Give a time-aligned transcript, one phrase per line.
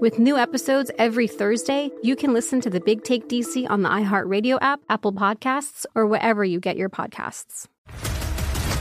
[0.00, 3.88] With new episodes every Thursday, you can listen to the Big Take DC on the
[3.88, 7.66] iHeartRadio app, Apple Podcasts, or wherever you get your podcasts.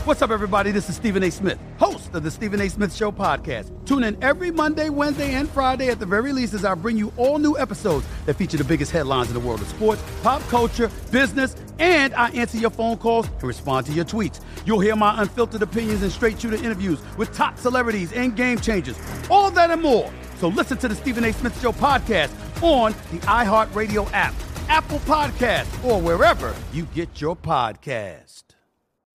[0.06, 0.70] What's up, everybody?
[0.70, 1.32] This is Stephen A.
[1.32, 2.70] Smith, host of the Stephen A.
[2.70, 3.72] Smith Show podcast.
[3.88, 7.12] Tune in every Monday, Wednesday, and Friday at the very least as I bring you
[7.18, 10.92] all new episodes that feature the biggest headlines in the world of sports, pop culture,
[11.12, 14.40] business, and I answer your phone calls and respond to your tweets.
[14.68, 19.00] You'll hear my unfiltered opinions and straight shooter interviews with top celebrities and game changers.
[19.32, 20.14] All that and more.
[20.40, 21.34] So listen to the Stephen A.
[21.34, 24.34] Smith Show podcast on the iHeartRadio app,
[24.70, 28.44] Apple Podcast, or wherever you get your podcast.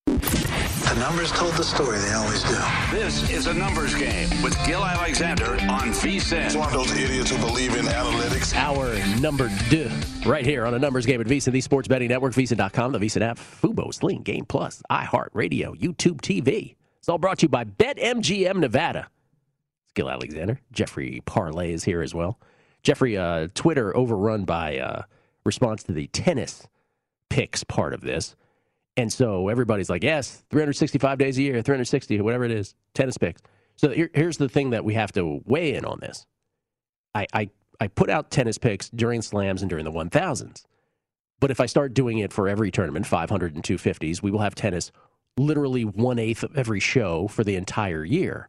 [0.07, 1.99] The numbers told the story.
[1.99, 2.59] They always do.
[2.91, 6.45] This is a numbers game with Gill Alexander on VSIN.
[6.45, 8.55] It's one of those idiots who believe in analytics.
[8.55, 9.89] Hour number two,
[10.29, 13.23] right here on a numbers game at VSIN, the Sports Betting Network, VSIN.com, the VSIN
[13.23, 16.75] app, Fubo, Sling, Game Plus, iHeartRadio, YouTube TV.
[16.99, 19.09] It's all brought to you by BetMGM Nevada.
[19.95, 20.59] Gill Alexander.
[20.73, 22.39] Jeffrey Parlay is here as well.
[22.83, 25.03] Jeffrey, uh, Twitter overrun by uh,
[25.45, 26.67] response to the tennis
[27.31, 28.35] picks part of this.
[28.97, 33.41] And so everybody's like, yes, 365 days a year, 360, whatever it is, tennis picks.
[33.77, 36.27] So here, here's the thing that we have to weigh in on this.
[37.15, 37.51] I, I,
[37.81, 40.65] I put out tennis picks during slams and during the 1000s.
[41.41, 44.55] But if I start doing it for every tournament, 500 and 250s, we will have
[44.55, 44.93] tennis
[45.37, 48.49] literally one eighth of every show for the entire year.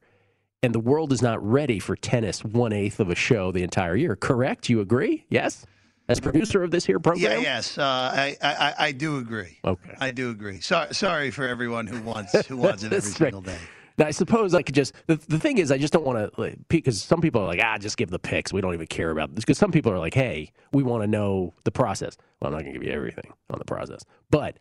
[0.64, 3.96] And the world is not ready for tennis one eighth of a show the entire
[3.96, 4.16] year.
[4.16, 4.70] Correct?
[4.70, 5.26] You agree?
[5.30, 5.66] Yes?
[6.08, 7.32] as producer of this here program?
[7.32, 9.60] Yeah, yes, uh, I, I I do agree.
[9.64, 10.60] Okay, I do agree.
[10.60, 13.58] Sorry, sorry for everyone who wants who wants it every single day.
[13.98, 16.42] Now, I suppose I could just the, the thing is I just don't want to
[16.42, 19.12] like, because some people are like ah just give the picks we don't even care
[19.12, 22.48] about this because some people are like hey we want to know the process well
[22.48, 24.58] I'm not gonna give you everything on the process but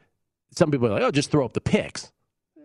[0.50, 2.12] some people are like oh just throw up the picks
[2.58, 2.60] I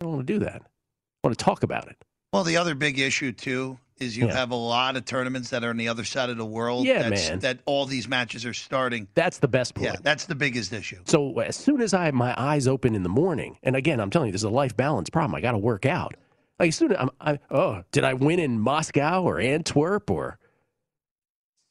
[0.00, 1.96] don't want to do that I want to talk about it
[2.34, 4.34] well the other big issue too is you yeah.
[4.34, 6.84] have a lot of tournaments that are on the other side of the world.
[6.84, 7.38] Yeah, man.
[7.38, 9.06] That all these matches are starting.
[9.14, 9.86] That's the best point.
[9.86, 10.98] Yeah, that's the biggest issue.
[11.04, 14.10] So as soon as I have my eyes open in the morning, and again, I'm
[14.10, 15.34] telling you, this is a life balance problem.
[15.36, 16.16] I got to work out.
[16.58, 20.38] Like as soon as I'm, I, oh, did I win in Moscow or Antwerp or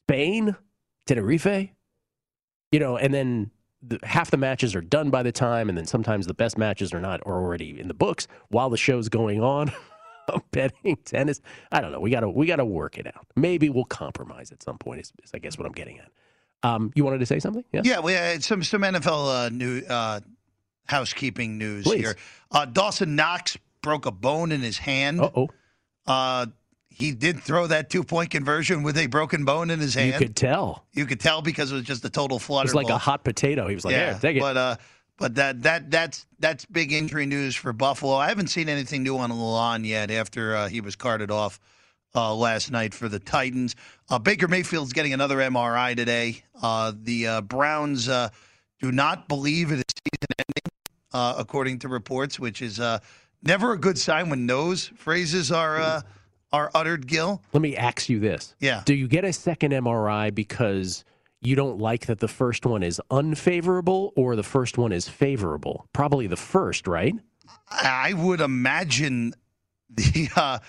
[0.07, 0.55] Spain,
[1.07, 1.69] Tenerife?
[2.71, 3.51] You know, and then
[3.81, 6.93] the, half the matches are done by the time, and then sometimes the best matches
[6.93, 9.71] are not are already in the books while the show's going on.
[10.51, 11.41] betting tennis.
[11.71, 11.99] I don't know.
[11.99, 13.27] We gotta we gotta work it out.
[13.35, 15.01] Maybe we'll compromise at some point.
[15.01, 16.09] Is, is I guess what I'm getting at.
[16.63, 17.65] Um, you wanted to say something?
[17.71, 17.81] Yeah.
[17.83, 17.99] Yeah.
[17.99, 20.21] We had some some NFL uh, new uh,
[20.85, 21.99] housekeeping news Please.
[21.99, 22.15] here.
[22.51, 25.19] Uh, Dawson Knox broke a bone in his hand.
[25.21, 25.49] Uh-oh.
[26.07, 26.45] Uh
[26.89, 30.13] He did throw that two point conversion with a broken bone in his hand.
[30.13, 30.85] You could tell.
[30.93, 32.65] You could tell because it was just a total flutter.
[32.65, 32.95] It was like ball.
[32.95, 33.67] a hot potato.
[33.67, 34.39] He was like, yeah, take it.
[34.39, 34.75] But uh,
[35.23, 38.15] but that that that's that's big injury news for Buffalo.
[38.15, 41.61] I haven't seen anything new on Lalon yet after uh, he was carted off
[42.13, 43.77] uh, last night for the Titans.
[44.09, 46.43] Uh, Baker Mayfield's getting another MRI today.
[46.61, 48.31] Uh, the uh, Browns uh,
[48.81, 52.81] do not believe it is season ending, according to reports, which is
[53.43, 56.03] never a good sign when those phrases are
[56.51, 57.07] are uttered.
[57.07, 61.05] Gill, let me ask you this: Yeah, do you get a second MRI because?
[61.43, 65.87] You don't like that the first one is unfavorable or the first one is favorable?
[65.93, 67.13] Probably the first, right?
[67.69, 69.33] I would imagine
[69.89, 70.59] the uh,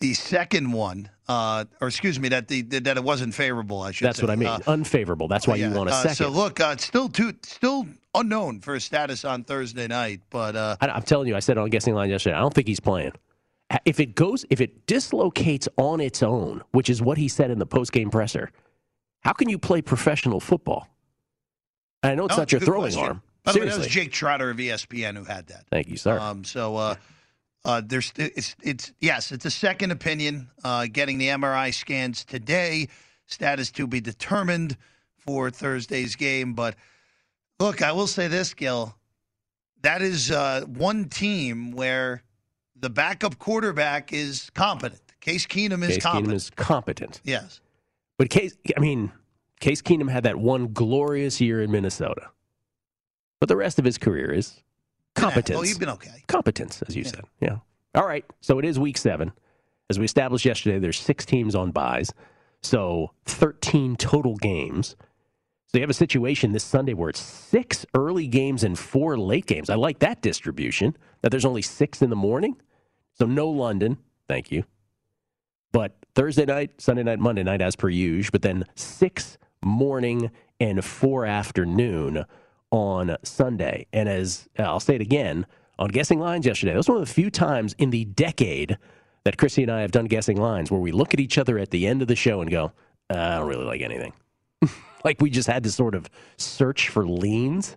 [0.00, 3.82] the second one, uh, or excuse me, that the that it wasn't favorable.
[3.82, 3.98] I should.
[3.98, 4.06] Say.
[4.06, 4.24] That's say.
[4.24, 4.48] what I mean.
[4.48, 5.28] Uh, Unfavorable.
[5.28, 6.16] That's why yeah, you want a uh, second.
[6.16, 10.76] So look, uh, it's still too, still unknown for status on Thursday night, but uh,
[10.80, 12.36] I, I'm telling you, I said on guessing line yesterday.
[12.36, 13.12] I don't think he's playing.
[13.84, 17.58] If it goes, if it dislocates on its own, which is what he said in
[17.58, 18.50] the post game presser,
[19.28, 20.88] how can you play professional football?
[22.02, 23.02] And I know it's No, not your throwing question.
[23.02, 23.22] arm.
[23.44, 25.66] By the way, that was Jake Trotter of ESPN who had that.
[25.70, 26.18] Thank you, sir.
[26.18, 26.94] Um, so uh,
[27.62, 30.48] uh, there's it's it's yes, it's a second opinion.
[30.64, 32.88] Uh, getting the MRI scans today,
[33.26, 34.78] status to be determined
[35.18, 36.54] for Thursday's game.
[36.54, 36.76] But
[37.60, 38.96] look, I will say this, Gill,
[39.82, 42.22] that is uh, one team where
[42.80, 45.02] the backup quarterback is competent.
[45.20, 46.32] Case Keenum is Case competent.
[46.32, 47.20] Keenum is competent.
[47.24, 47.60] yes.
[48.18, 49.12] But Case, I mean,
[49.60, 52.30] Case Keenum had that one glorious year in Minnesota.
[53.40, 54.62] But the rest of his career is
[55.14, 55.58] competence.
[55.58, 56.24] Oh, you've been okay.
[56.26, 57.24] competence, as you said.
[57.40, 57.58] Yeah.
[57.94, 58.24] All right.
[58.40, 59.32] So it is week seven.
[59.88, 62.12] As we established yesterday, there's six teams on buys.
[62.62, 64.96] So 13 total games.
[65.66, 69.46] So you have a situation this Sunday where it's six early games and four late
[69.46, 69.70] games.
[69.70, 72.56] I like that distribution, that there's only six in the morning.
[73.12, 73.98] So no London.
[74.28, 74.64] Thank you.
[75.72, 78.30] But Thursday night, Sunday night, Monday night, as per usual.
[78.32, 80.30] But then six morning
[80.60, 82.24] and four afternoon
[82.70, 83.86] on Sunday.
[83.92, 85.46] And as uh, I'll say it again
[85.78, 88.78] on guessing lines yesterday, that was one of the few times in the decade
[89.24, 91.70] that Chrissy and I have done guessing lines where we look at each other at
[91.70, 92.72] the end of the show and go,
[93.10, 94.12] uh, I don't really like anything.
[95.04, 97.76] like we just had to sort of search for leans.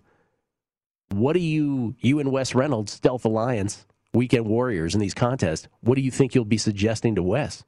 [1.10, 5.96] What do you, you and Wes Reynolds, Stealth Alliance, Weekend Warriors in these contests, what
[5.96, 7.64] do you think you'll be suggesting to Wes?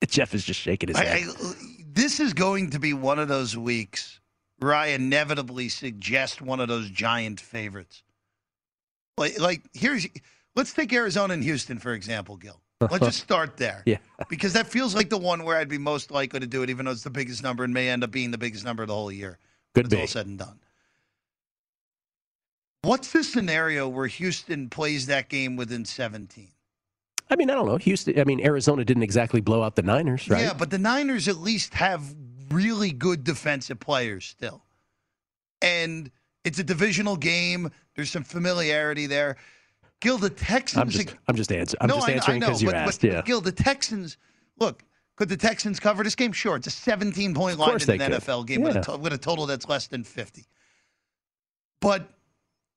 [0.08, 1.24] Jeff is just shaking his head.
[1.28, 1.52] I,
[1.86, 4.20] this is going to be one of those weeks
[4.58, 8.02] where I inevitably suggest one of those giant favorites.
[9.16, 10.06] Like, like here's
[10.56, 12.60] let's take Arizona and Houston for example, Gill.
[12.80, 13.82] Let's just start there.
[13.86, 13.98] Yeah.
[14.28, 16.86] Because that feels like the one where I'd be most likely to do it, even
[16.86, 18.94] though it's the biggest number and may end up being the biggest number of the
[18.94, 19.38] whole year.
[19.74, 20.00] Could when it's be.
[20.00, 20.58] all said and done.
[22.82, 26.48] What's the scenario where Houston plays that game within 17?
[27.30, 27.76] I mean, I don't know.
[27.76, 30.42] Houston, I mean, Arizona didn't exactly blow out the Niners, right?
[30.42, 32.02] Yeah, but the Niners at least have
[32.50, 34.64] really good defensive players still.
[35.62, 36.10] And
[36.44, 37.70] it's a divisional game.
[37.94, 39.36] There's some familiarity there.
[40.00, 40.80] Gill, the Texans.
[40.80, 43.00] I'm just, I'm just, answer, I'm no, just answering because you but- asked.
[43.02, 43.22] but, yeah.
[43.22, 44.16] Gill, the Texans.
[44.58, 44.82] Look,
[45.16, 46.32] could the Texans cover this game?
[46.32, 48.22] Sure, it's a 17 point line in an could.
[48.22, 50.46] NFL game with, a to- with a total that's less than 50.
[51.80, 52.08] But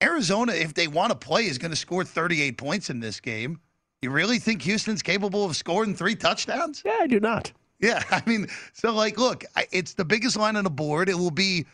[0.02, 3.60] Arizona, if they want to play, is going to score 38 points in this game.
[4.04, 6.84] You really think Houston's capable of scoring three touchdowns?
[6.86, 7.54] Yeah, I do not.
[7.80, 11.08] Yeah, I mean, so like, look, it's the biggest line on the board.
[11.08, 11.66] It will be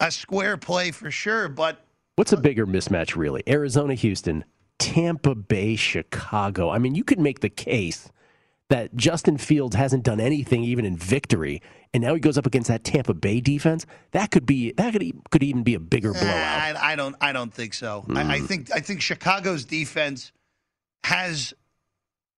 [0.00, 1.84] a square play for sure, but
[2.16, 3.42] What's a bigger mismatch, really?
[3.48, 4.44] Arizona, Houston,
[4.78, 6.70] Tampa Bay, Chicago.
[6.70, 8.08] I mean, you could make the case
[8.70, 11.60] that Justin Fields hasn't done anything even in victory,
[11.92, 13.84] and now he goes up against that Tampa Bay defense.
[14.12, 16.30] That could be that could, could even be a bigger blowout.
[16.36, 18.04] I, I don't, I don't think so.
[18.10, 18.46] I, I Mm.
[18.46, 20.30] think, I think Chicago's defense
[21.02, 21.52] has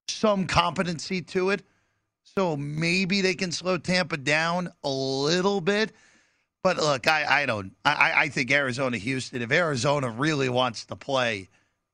[0.08, 1.62] some competency to it,
[2.22, 5.92] so maybe they can slow Tampa down a little bit.
[6.62, 7.72] But look, I, I don't.
[7.84, 9.40] I, I think Arizona, Houston.
[9.40, 11.48] If Arizona really wants to play,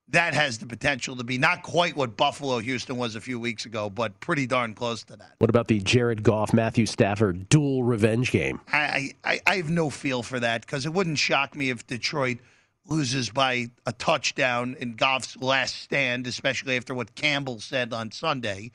[0.09, 3.67] that has the potential to be not quite what Buffalo, Houston was a few weeks
[3.67, 5.33] ago, but pretty darn close to that.
[5.39, 8.61] What about the Jared Goff, Matthew Stafford dual revenge game?
[8.73, 12.39] I, I, I have no feel for that because it wouldn't shock me if Detroit
[12.87, 18.71] loses by a touchdown in Goff's last stand, especially after what Campbell said on Sunday.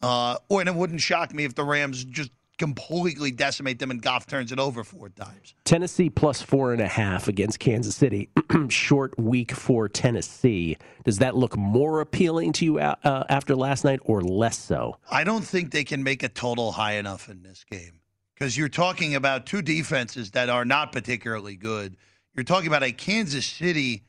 [0.00, 4.02] Uh, or and it wouldn't shock me if the Rams just completely decimate them and
[4.02, 5.54] Goff turns it over four times.
[5.64, 8.28] Tennessee plus four and a half against Kansas City.
[8.68, 10.76] Short week for Tennessee.
[11.04, 14.96] Does that look more appealing to you uh, uh, after last night or less so?
[15.10, 18.00] I don't think they can make a total high enough in this game
[18.34, 21.96] because you're talking about two defenses that are not particularly good.
[22.38, 24.04] You're talking about a Kansas City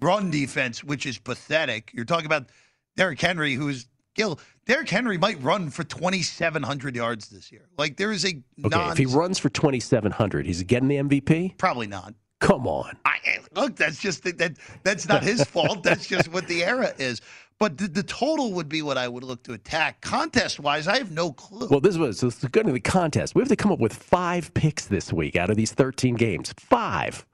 [0.00, 1.92] run defense, which is pathetic.
[1.94, 2.48] You're talking about
[2.96, 3.86] Derrick Henry, who's
[4.16, 4.40] Gill.
[4.66, 7.68] Derrick Henry might run for 2,700 yards this year.
[7.78, 8.42] Like there is a Okay,
[8.76, 8.90] non.
[8.90, 11.58] if he runs for 2,700, he's getting the MVP?
[11.58, 12.14] Probably not.
[12.40, 12.96] Come on.
[13.04, 13.18] I,
[13.54, 14.56] look, that's just that.
[14.82, 15.84] That's not his fault.
[15.84, 17.20] That's just what the era is.
[17.60, 20.00] But the, the total would be what I would look to attack.
[20.00, 21.68] Contest wise, I have no clue.
[21.68, 23.36] Well, this was so going to the contest.
[23.36, 26.52] We have to come up with five picks this week out of these 13 games.
[26.58, 27.24] Five.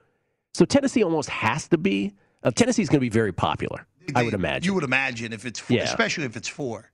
[0.56, 2.14] So Tennessee almost has to be.
[2.42, 4.64] Uh, Tennessee's going to be very popular, I would imagine.
[4.64, 5.82] You would imagine if it's four, Yeah.
[5.84, 6.90] especially if it's four.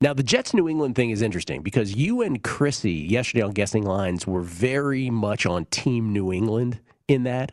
[0.00, 3.84] Now, the Jets New England thing is interesting because you and Chrissy yesterday on Guessing
[3.84, 7.52] Lines were very much on Team New England in that.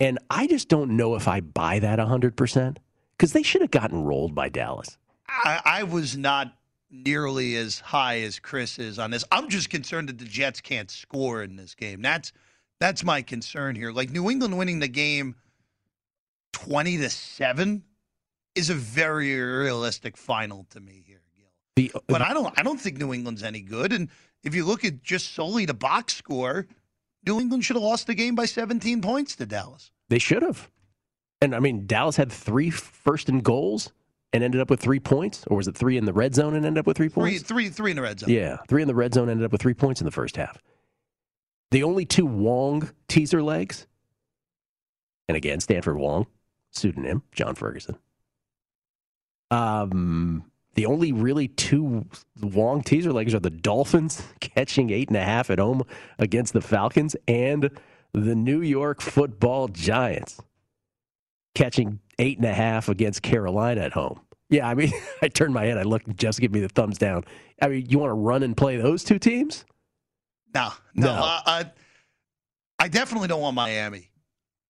[0.00, 2.78] And I just don't know if I buy that 100%
[3.16, 4.98] because they should have gotten rolled by Dallas.
[5.28, 6.52] I, I was not
[6.90, 9.24] nearly as high as Chris is on this.
[9.30, 12.02] I'm just concerned that the Jets can't score in this game.
[12.02, 12.32] That's
[12.80, 13.92] that's my concern here.
[13.92, 15.34] Like New England winning the game
[16.52, 17.82] 20 to 7
[18.54, 21.22] is a very realistic final to me here,
[21.76, 21.90] Gill.
[21.94, 24.08] Uh, but I don't I don't think New England's any good and
[24.44, 26.66] if you look at just solely the box score,
[27.26, 29.90] New England should have lost the game by 17 points to Dallas.
[30.08, 30.70] They should have.
[31.40, 33.92] And I mean, Dallas had three first and goals
[34.32, 36.64] and ended up with three points, or was it three in the red zone and
[36.64, 37.42] ended up with three points?
[37.42, 38.30] Three, three, three in the red zone.
[38.30, 40.58] Yeah, three in the red zone ended up with three points in the first half.
[41.70, 43.86] The only two Wong teaser legs,
[45.28, 46.26] and again, Stanford Wong,
[46.70, 47.98] pseudonym John Ferguson.
[49.50, 50.44] Um,
[50.74, 52.06] the only really two
[52.40, 55.82] Wong teaser legs are the Dolphins catching eight and a half at home
[56.18, 57.70] against the Falcons, and
[58.12, 60.40] the New York Football Giants
[61.54, 64.20] catching eight and a half against Carolina at home.
[64.50, 65.78] Yeah, I mean, I turned my head.
[65.78, 66.16] I looked.
[66.16, 67.24] Just give me the thumbs down.
[67.60, 69.64] I mean, you want to run and play those two teams?
[70.54, 71.06] No, no.
[71.06, 71.12] No.
[71.12, 71.64] Uh, uh,
[72.78, 74.10] I definitely don't want Miami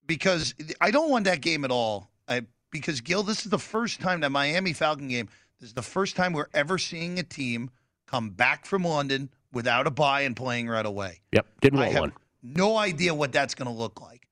[0.06, 2.10] because I don't want that game at all.
[2.26, 5.28] I, because Gill, this is the first time that Miami Falcon game.
[5.60, 7.70] This is the first time we're ever seeing a team
[8.06, 11.20] come back from London without a buy and playing right away.
[11.32, 12.12] Yep, didn't I have one.
[12.42, 14.28] no idea what that's going to look like.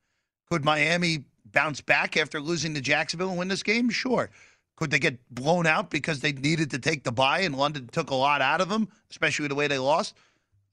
[0.49, 3.89] Could Miami bounce back after losing to Jacksonville and win this game?
[3.89, 4.29] Sure.
[4.75, 8.11] Could they get blown out because they needed to take the buy and London took
[8.11, 10.15] a lot out of them, especially the way they lost?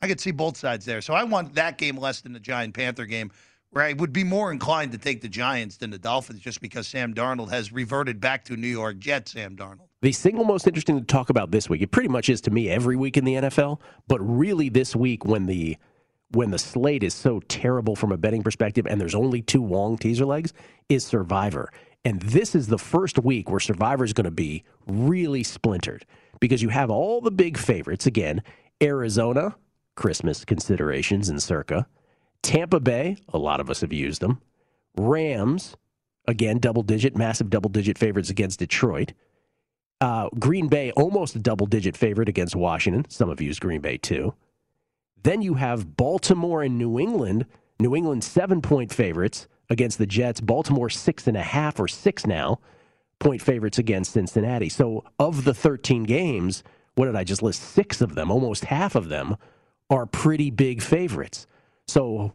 [0.04, 1.00] I could see both sides there.
[1.00, 3.32] So I want that game less than the Giant Panther game,
[3.70, 6.86] where I would be more inclined to take the Giants than the Dolphins just because
[6.86, 9.88] Sam Darnold has reverted back to New York Jets Sam Darnold.
[10.02, 12.68] The single most interesting to talk about this week, it pretty much is to me
[12.68, 15.78] every week in the NFL, but really this week when the
[16.32, 19.96] when the slate is so terrible from a betting perspective and there's only two Wong
[19.96, 20.52] teaser legs,
[20.90, 21.70] is Survivor.
[22.04, 26.04] And this is the first week where Survivor is going to be really splintered
[26.40, 28.42] because you have all the big favorites again
[28.82, 29.56] Arizona,
[29.94, 31.86] Christmas considerations and circa,
[32.42, 34.40] Tampa Bay, a lot of us have used them,
[34.96, 35.76] Rams,
[36.26, 39.12] again, double digit, massive double digit favorites against Detroit.
[40.00, 43.06] Uh, Green Bay, almost a double digit favorite against Washington.
[43.08, 44.34] Some have used Green Bay too.
[45.22, 47.46] Then you have Baltimore and New England.
[47.80, 50.40] New England seven point favorites against the Jets.
[50.40, 52.60] Baltimore six and a half or six now
[53.18, 54.68] point favorites against Cincinnati.
[54.68, 56.62] So of the 13 games,
[56.94, 57.62] what did I just list?
[57.62, 59.36] Six of them, almost half of them,
[59.90, 61.46] are pretty big favorites.
[61.86, 62.32] So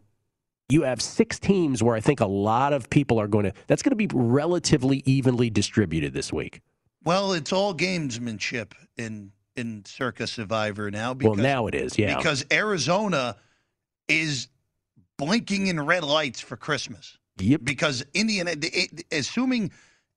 [0.68, 3.82] you have six teams where I think a lot of people are going to, that's
[3.82, 6.60] going to be relatively evenly distributed this week.
[7.04, 11.14] Well, it's all gamesmanship in in Circa Survivor now.
[11.14, 12.16] Because, well, now it is, yeah.
[12.16, 13.36] Because Arizona
[14.08, 14.48] is
[15.18, 17.18] blinking in red lights for Christmas.
[17.38, 17.60] Yep.
[17.64, 18.54] Because Indiana,
[19.10, 19.70] assuming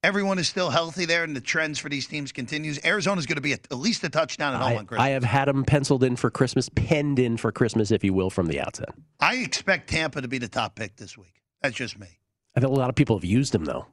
[0.03, 3.41] everyone is still healthy there and the trends for these teams continues, Arizona's going to
[3.41, 5.05] be at, at least a touchdown at home I, on Christmas.
[5.05, 8.29] I have had them penciled in for Christmas, penned in for Christmas, if you will,
[8.29, 8.89] from the outset.
[9.19, 11.41] I expect Tampa to be the top pick this week.
[11.61, 12.07] That's just me.
[12.55, 13.87] I think a lot of people have used them, though.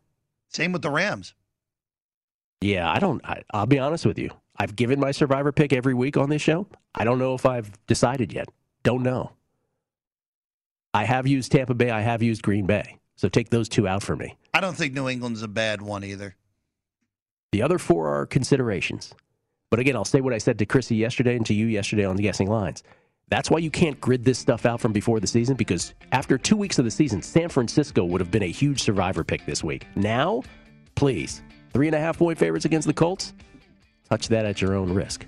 [0.48, 1.34] Same with the Rams.
[2.60, 3.24] Yeah, I don't.
[3.24, 4.30] I, I'll be honest with you.
[4.58, 6.66] I've given my survivor pick every week on this show.
[6.94, 8.48] I don't know if I've decided yet.
[8.82, 9.32] Don't know.
[10.92, 11.90] I have used Tampa Bay.
[11.90, 12.98] I have used Green Bay.
[13.16, 14.36] So take those two out for me.
[14.60, 16.36] I don't think New England's a bad one either.
[17.52, 19.14] The other four are considerations.
[19.70, 22.14] But again, I'll say what I said to Chrissy yesterday and to you yesterday on
[22.14, 22.82] the guessing lines.
[23.30, 26.58] That's why you can't grid this stuff out from before the season because after two
[26.58, 29.86] weeks of the season, San Francisco would have been a huge survivor pick this week.
[29.96, 30.42] Now,
[30.94, 31.40] please,
[31.72, 33.32] three and a half point favorites against the Colts,
[34.10, 35.24] touch that at your own risk.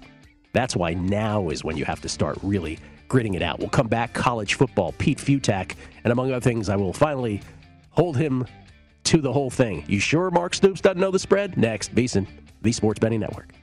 [0.53, 3.61] That's why now is when you have to start really gritting it out.
[3.61, 5.75] We'll come back, college football, Pete Fiutak,
[6.05, 7.41] and among other things, I will finally
[7.93, 8.45] hold him
[9.05, 9.85] to the whole thing.
[9.89, 11.57] You sure Mark Stoops doesn't know the spread?
[11.57, 12.27] Next, VSIN,
[12.63, 13.55] the Sports Betting Network.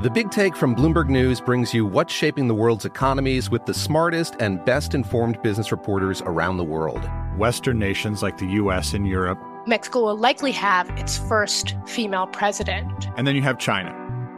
[0.00, 3.74] The Big Take from Bloomberg News brings you what's shaping the world's economies with the
[3.74, 7.04] smartest and best informed business reporters around the world.
[7.36, 8.94] Western nations like the U.S.
[8.94, 9.40] and Europe.
[9.66, 13.08] Mexico will likely have its first female president.
[13.16, 13.92] And then you have China.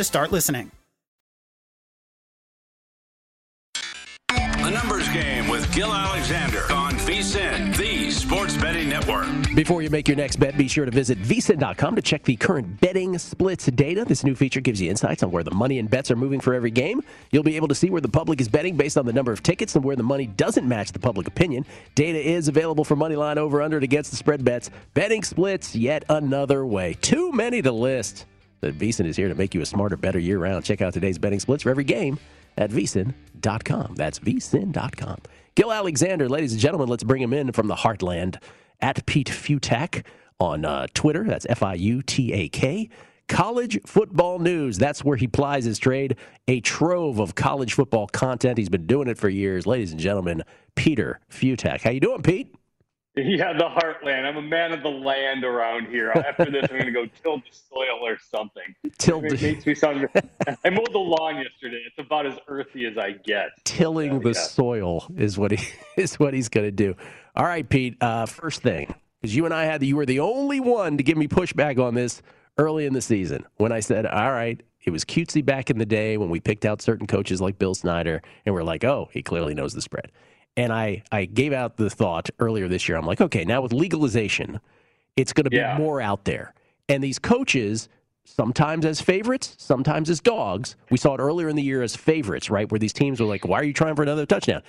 [0.00, 0.70] to start listening.
[4.28, 9.26] The Numbers Game with Gill Alexander on VSIN, the Sports Betting Network.
[9.54, 12.80] Before you make your next bet, be sure to visit vsin.com to check the current
[12.80, 14.06] betting splits data.
[14.06, 16.54] This new feature gives you insights on where the money and bets are moving for
[16.54, 17.02] every game.
[17.30, 19.42] You'll be able to see where the public is betting based on the number of
[19.42, 21.66] tickets and where the money doesn't match the public opinion.
[21.94, 24.70] Data is available for money line over under and against the spread bets.
[24.94, 26.94] Betting splits yet another way.
[27.02, 28.24] Too many to list.
[28.60, 30.64] But VSIN is here to make you a smarter, better year round.
[30.64, 32.18] Check out today's betting splits for every game
[32.56, 33.94] at vsin.com.
[33.96, 35.18] That's vsin.com.
[35.54, 38.36] Gill Alexander, ladies and gentlemen, let's bring him in from the heartland
[38.80, 40.04] at Pete Fiutak
[40.38, 41.24] on uh, Twitter.
[41.24, 42.88] That's F I U T A K.
[43.28, 44.76] College football news.
[44.76, 46.16] That's where he plies his trade.
[46.48, 48.58] A trove of college football content.
[48.58, 49.66] He's been doing it for years.
[49.66, 50.42] Ladies and gentlemen,
[50.74, 51.82] Peter Fiutak.
[51.82, 52.52] How you doing, Pete?
[53.16, 54.24] Yeah, the heartland.
[54.24, 56.10] I'm a man of the land around here.
[56.10, 58.74] After this, I'm going to go till the soil or something.
[58.98, 60.08] Till it makes me sound.
[60.64, 61.82] I mowed the lawn yesterday.
[61.86, 63.48] It's about as earthy as I get.
[63.64, 64.44] Tilling So, the yeah.
[64.44, 66.94] soil is what he is what he's going to do.
[67.34, 67.96] All right, Pete.
[68.00, 71.18] Uh, first thing, because you and I had you were the only one to give
[71.18, 72.22] me pushback on this
[72.58, 75.84] early in the season when I said, "All right." It was cutesy back in the
[75.84, 79.22] day when we picked out certain coaches like Bill Snyder, and we're like, "Oh, he
[79.22, 80.10] clearly knows the spread."
[80.56, 82.98] And I, I gave out the thought earlier this year.
[82.98, 84.60] I'm like, okay, now with legalization,
[85.16, 85.78] it's going to be Yeah.
[85.78, 86.54] more out there.
[86.88, 87.88] And these coaches,
[88.24, 90.76] sometimes as favorites, sometimes as dogs.
[90.90, 92.70] We saw it earlier in the year as favorites, right?
[92.70, 94.62] Where these teams were like, why are you trying for another touchdown?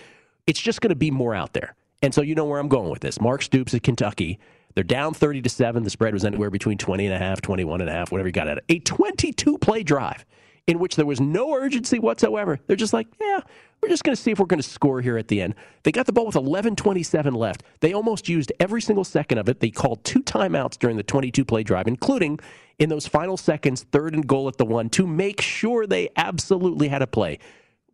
[0.47, 1.75] It's just going to be more out there.
[2.01, 3.19] And so you know where I'm going with this.
[3.21, 4.39] Mark Stoops at Kentucky.
[4.73, 5.83] They're down 30 to 7.
[5.83, 8.33] The spread was anywhere between 20 and a half, 21 and a half, whatever you
[8.33, 8.63] got at it.
[8.69, 10.25] A 22 play drive
[10.67, 12.59] in which there was no urgency whatsoever.
[12.67, 13.41] They're just like, yeah,
[13.81, 15.55] we're just going to see if we're going to score here at the end.
[15.83, 17.63] They got the ball with 11:27 left.
[17.79, 19.59] They almost used every single second of it.
[19.59, 22.39] They called two timeouts during the 22 play drive, including
[22.77, 26.89] in those final seconds, third and goal at the one, to make sure they absolutely
[26.89, 27.39] had a play.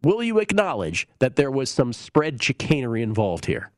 [0.04, 3.71] Will you acknowledge that there was some spread chicanery involved here?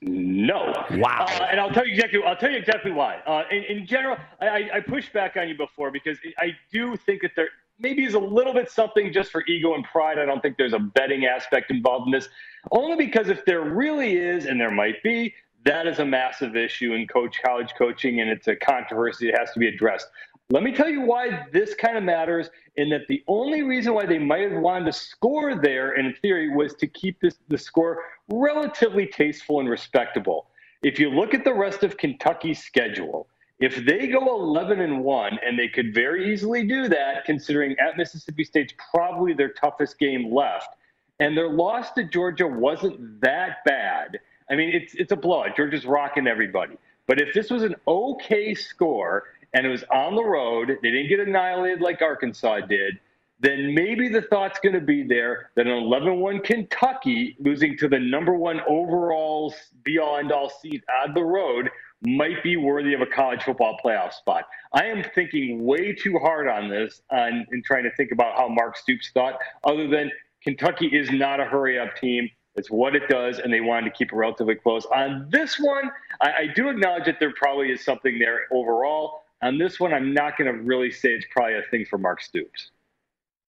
[0.00, 0.72] No.
[0.92, 1.26] Wow.
[1.28, 2.22] Uh, and I'll tell you exactly.
[2.22, 3.16] I'll tell you exactly why.
[3.26, 6.96] Uh, in, in general, I, I, I pushed back on you before because I do
[6.96, 10.18] think that there maybe is a little bit something just for ego and pride.
[10.18, 12.28] I don't think there's a betting aspect involved in this.
[12.72, 16.94] Only because if there really is, and there might be, that is a massive issue
[16.94, 20.08] in coach college coaching, and it's a controversy that has to be addressed.
[20.50, 24.06] Let me tell you why this kind of matters, in that the only reason why
[24.06, 28.02] they might have wanted to score there, in theory, was to keep this the score
[28.28, 30.48] relatively tasteful and respectable.
[30.82, 33.28] If you look at the rest of Kentucky's schedule,
[33.60, 37.96] if they go 11 and 1, and they could very easily do that, considering at
[37.96, 40.76] Mississippi State's probably their toughest game left,
[41.18, 44.20] and their loss to Georgia wasn't that bad.
[44.48, 45.56] I mean, it's it's a blowout.
[45.56, 46.76] Georgia's rocking everybody.
[47.06, 51.08] But if this was an okay score and it was on the road, they didn't
[51.08, 52.98] get annihilated like Arkansas did,
[53.40, 57.88] then maybe the thought's going to be there that an 11 1 Kentucky losing to
[57.88, 61.70] the number one overall be all end all seed on the road
[62.02, 64.44] might be worthy of a college football playoff spot.
[64.72, 68.76] I am thinking way too hard on this and, trying to think about how Mark
[68.76, 70.10] Stoops thought, other than
[70.42, 72.30] Kentucky is not a hurry up team.
[72.54, 74.84] It's what it does, and they wanted to keep it relatively close.
[74.86, 79.22] On this one, I, I do acknowledge that there probably is something there overall.
[79.42, 82.20] On this one, I'm not going to really say it's probably a thing for Mark
[82.20, 82.70] Stoops.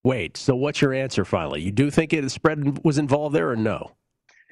[0.03, 1.61] Wait, so what's your answer finally?
[1.61, 3.91] You do think it spread was involved there or no?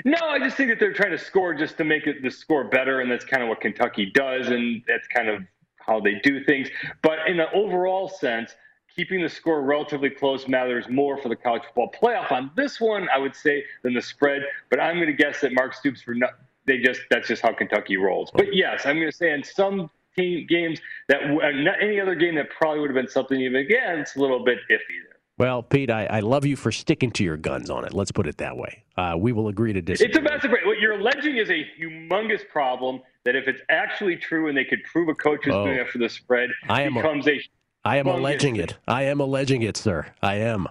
[0.05, 2.63] No, I just think that they're trying to score just to make it the score
[2.63, 5.43] better, and that's kind of what Kentucky does, and that's kind of
[5.79, 6.69] how they do things.
[7.01, 8.55] But in the overall sense,
[8.95, 13.07] keeping the score relatively close matters more for the college football playoff on this one,
[13.13, 14.43] I would say, than the spread.
[14.69, 16.31] But I'm going to guess that Mark Stoops for not,
[16.65, 18.31] they just that's just how Kentucky rolls.
[18.33, 22.15] But yes, I'm going to say in some team games that uh, not any other
[22.15, 25.07] game that probably would have been something even again, it's a little bit iffy.
[25.38, 27.93] Well, Pete, I, I love you for sticking to your guns on it.
[27.93, 28.84] Let's put it that way.
[28.97, 30.10] Uh, we will agree to disagree.
[30.10, 30.52] It's a massive.
[30.65, 33.02] What you're alleging is a humongous problem.
[33.23, 35.65] That if it's actually true and they could prove a coach is Oh.
[35.65, 37.39] doing it for the spread, I am a- becomes a.
[37.84, 38.78] I am alleging it.
[38.88, 40.08] I am alleging it, sir.
[40.21, 40.67] I am.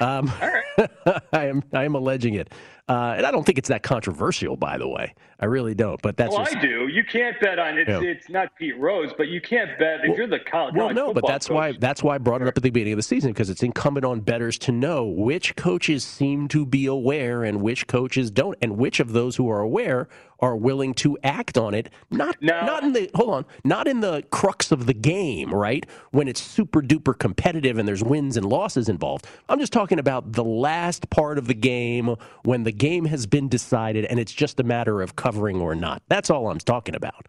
[0.00, 0.32] Um,
[1.32, 1.62] I am.
[1.72, 2.52] I am alleging it,
[2.88, 4.56] uh, and I don't think it's that controversial.
[4.56, 6.00] By the way, I really don't.
[6.02, 6.88] But that's well, just, I do.
[6.88, 7.88] You can't bet on it's.
[7.88, 8.00] Yeah.
[8.00, 10.74] It's not Pete Rose, but you can't bet if you're the college.
[10.74, 12.70] Well, college no, but that's coach, why that's why I brought it up at the
[12.70, 16.64] beginning of the season because it's incumbent on betters to know which coaches seem to
[16.66, 20.08] be aware and which coaches don't, and which of those who are aware
[20.42, 21.88] are willing to act on it.
[22.10, 25.86] Not not in the hold on, not in the crux of the game, right?
[26.10, 29.26] When it's super duper competitive and there's wins and losses involved.
[29.52, 33.50] I'm just talking about the last part of the game when the game has been
[33.50, 36.02] decided and it's just a matter of covering or not.
[36.08, 37.28] That's all I'm talking about.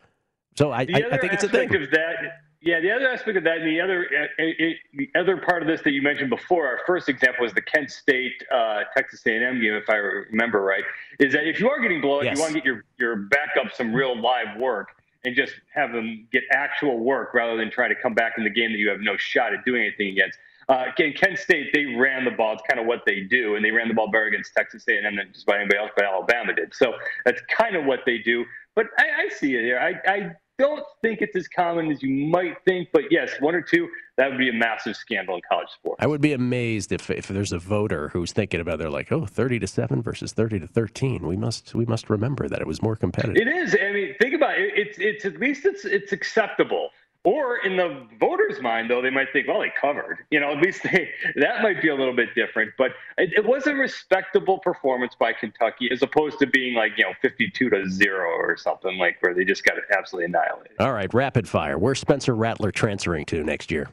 [0.55, 1.75] So I, I, I think it's a thing.
[1.75, 2.15] of that.
[2.61, 5.67] Yeah, the other aspect of that, and the other uh, it, the other part of
[5.67, 9.59] this that you mentioned before, our first example was the Kent State uh, Texas A&M
[9.59, 10.85] game, if I remember right,
[11.19, 12.37] is that if you are getting blowout, Yes.
[12.37, 14.87] you want to get your your backup some real live work
[15.25, 18.49] and just have them get actual work rather than try to come back in the
[18.49, 20.39] game that you have no shot at doing anything against.
[20.69, 22.53] Uh, again, Kent State they ran the ball.
[22.53, 25.15] It's kind of what they do, and they ran the ball better against Texas A&M
[25.15, 26.73] than just about anybody else, but Alabama did.
[26.73, 26.93] So
[27.25, 28.45] that's kind of what they do.
[28.75, 29.79] But I, I see it here.
[29.79, 33.61] I, I don't think it's as common as you might think, but yes, one or
[33.61, 35.97] two that would be a massive scandal in college sports.
[35.99, 39.25] I would be amazed if if there's a voter who's thinking about they're like, oh,
[39.25, 41.25] 30 to 7 versus 30 to 13.
[41.25, 43.35] We must we must remember that it was more competitive.
[43.35, 43.75] It is.
[43.79, 44.73] I mean, think about it.
[44.75, 46.89] It's it's at least it's it's acceptable.
[47.25, 50.17] Or in the voters' mind, though, they might think, well, they covered.
[50.29, 52.73] You know, at least they that might be a little bit different.
[52.77, 57.05] But it, it was a respectable performance by Kentucky, as opposed to being like you
[57.05, 60.75] know fifty-two to zero or something like where they just got absolutely annihilated.
[60.79, 61.77] All right, rapid fire.
[61.77, 63.89] Where's Spencer Rattler transferring to next year?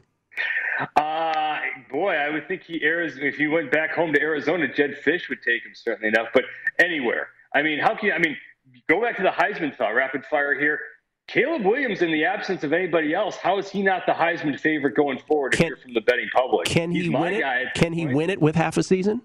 [0.97, 4.97] Uh, boy, I would think he airs if he went back home to Arizona, Jedd
[5.05, 6.29] Fisch would take him certainly enough.
[6.33, 6.43] But
[6.79, 8.13] anywhere, I mean, how can you?
[8.13, 8.35] I mean,
[8.89, 9.91] go back to the Heisman thought.
[9.91, 10.79] Rapid fire here.
[11.31, 14.95] Caleb Williams, in the absence of anybody else, how is he not the Heisman favorite
[14.95, 15.53] going forward?
[15.53, 17.73] if you're from the betting public, Can He's he win it?
[17.73, 19.21] Can he win it with half a season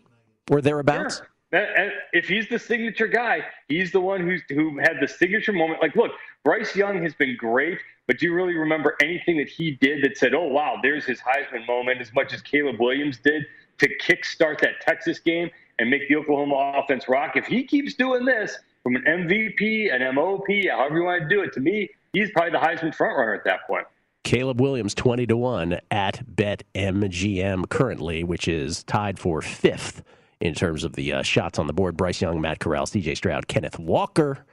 [0.48, 1.16] or thereabouts?
[1.16, 1.28] Sure.
[1.50, 5.52] That- that- if he's the signature guy, he's the one who's who had the signature
[5.52, 5.82] moment.
[5.82, 6.12] Like, look,
[6.44, 10.16] Bryce Young has been great, but do you really remember anything that he did that
[10.16, 12.00] said, "Oh wow, there's his Heisman moment"?
[12.00, 13.44] As much as Caleb Williams did
[13.78, 17.36] to kickstart that Texas game and make the Oklahoma offense rock.
[17.36, 21.42] If he keeps doing this from an MVP, an MOP, however you want to do
[21.42, 23.86] it, to me, he's probably the Heisman frontrunner at that point.
[24.24, 30.02] Caleb Williams 20 to 1 at BetMGM currently, which is tied for fifth
[30.40, 31.96] in terms of the uh, shots on the board.
[31.96, 34.44] Bryce Young, Matt Corral, CJ Stroud, Kenneth Walker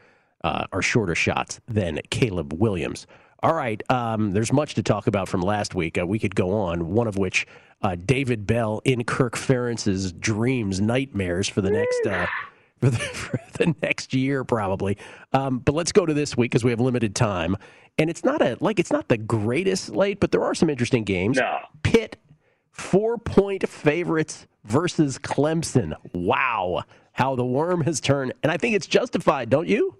[0.43, 3.07] uh, are shorter shots than Caleb Williams.
[3.41, 5.97] All right, um, there's much to talk about from last week.
[5.97, 7.45] Uh, we could go on, one of which
[7.81, 12.29] uh, David Bell in Kirk Ferentz's dreams, nightmares for the next.
[12.83, 14.97] For the, for the next year, probably.
[15.31, 17.55] Um, but let's go to this week because we have limited time,
[17.97, 21.05] and it's not a like it's not the greatest slate, but there are some interesting
[21.05, 21.37] games.
[21.37, 21.59] No.
[21.83, 22.17] Pitt
[22.71, 25.93] four point favorites versus Clemson.
[26.11, 29.97] Wow, how the worm has turned, and I think it's justified, don't you?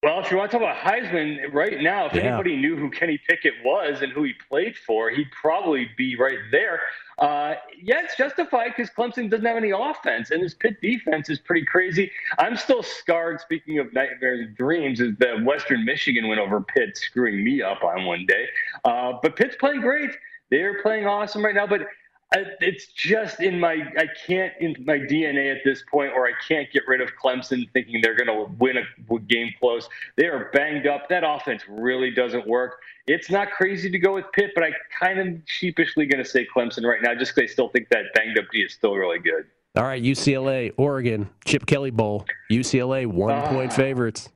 [0.00, 2.20] Well, if you want to talk about Heisman right now, if Yeah.
[2.20, 6.38] anybody knew who Kenny Pickett was and who he played for, he'd probably be right
[6.52, 6.80] there.
[7.18, 11.40] Uh, yeah, it's justified because Clemson doesn't have any offense, and his Pitt defense is
[11.40, 12.12] pretty crazy.
[12.38, 13.40] I'm still scarred.
[13.40, 17.82] Speaking of nightmares and dreams, is that Western Michigan went over Pitt, screwing me up
[17.82, 18.46] on one day.
[18.84, 20.10] Uh, but Pitt's playing great.
[20.50, 21.88] They're playing awesome right now, but
[22.32, 26.70] it's just in my I can't in my DNA at this point, or I can't
[26.72, 29.88] get rid of Clemson thinking they're going to win a game close.
[30.16, 31.08] They are banged up.
[31.08, 32.80] That offense really doesn't work.
[33.06, 36.46] It's not crazy to go with Pitt, but I kind of sheepishly going to say
[36.54, 39.18] Clemson right now, just because I still think that banged up D is still really
[39.18, 39.46] good.
[39.76, 42.26] All right, UCLA, Oregon, Chip Kelly Bowl.
[42.50, 43.76] UCLA one point Ah.
[43.76, 44.28] favorites.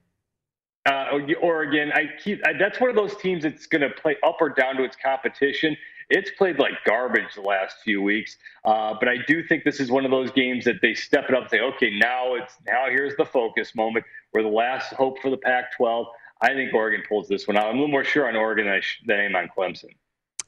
[0.84, 4.38] Uh, Oregon, I keep I, that's one of those teams that's going to play up
[4.40, 5.76] or down to its competition.
[6.12, 9.90] It's played like garbage the last few weeks, uh, but I do think this is
[9.90, 12.84] one of those games that they step it up and say, okay, now it's now
[12.90, 14.04] here's the focus moment.
[14.34, 16.04] We're the last hope for the Pac-12.
[16.42, 17.64] I think Oregon pulls this one out.
[17.64, 19.94] I'm a little more sure on Oregon than I, sh- than I am on Clemson.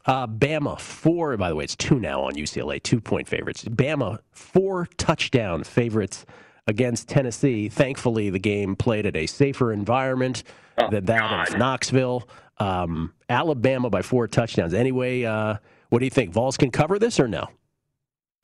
[0.04, 3.64] Uh, Bama, four, by the way, it's two now on UCLA, two point favorites.
[3.64, 6.26] Bama, four touchdown favorites
[6.66, 7.70] against Tennessee.
[7.70, 10.42] Thankfully, the game played at a safer environment
[10.90, 12.28] than that of Knoxville.
[12.58, 14.74] Um, Alabama by four touchdowns.
[14.74, 15.56] Anyway, uh,
[15.88, 16.32] what do you think?
[16.32, 17.48] Vols can cover this or no?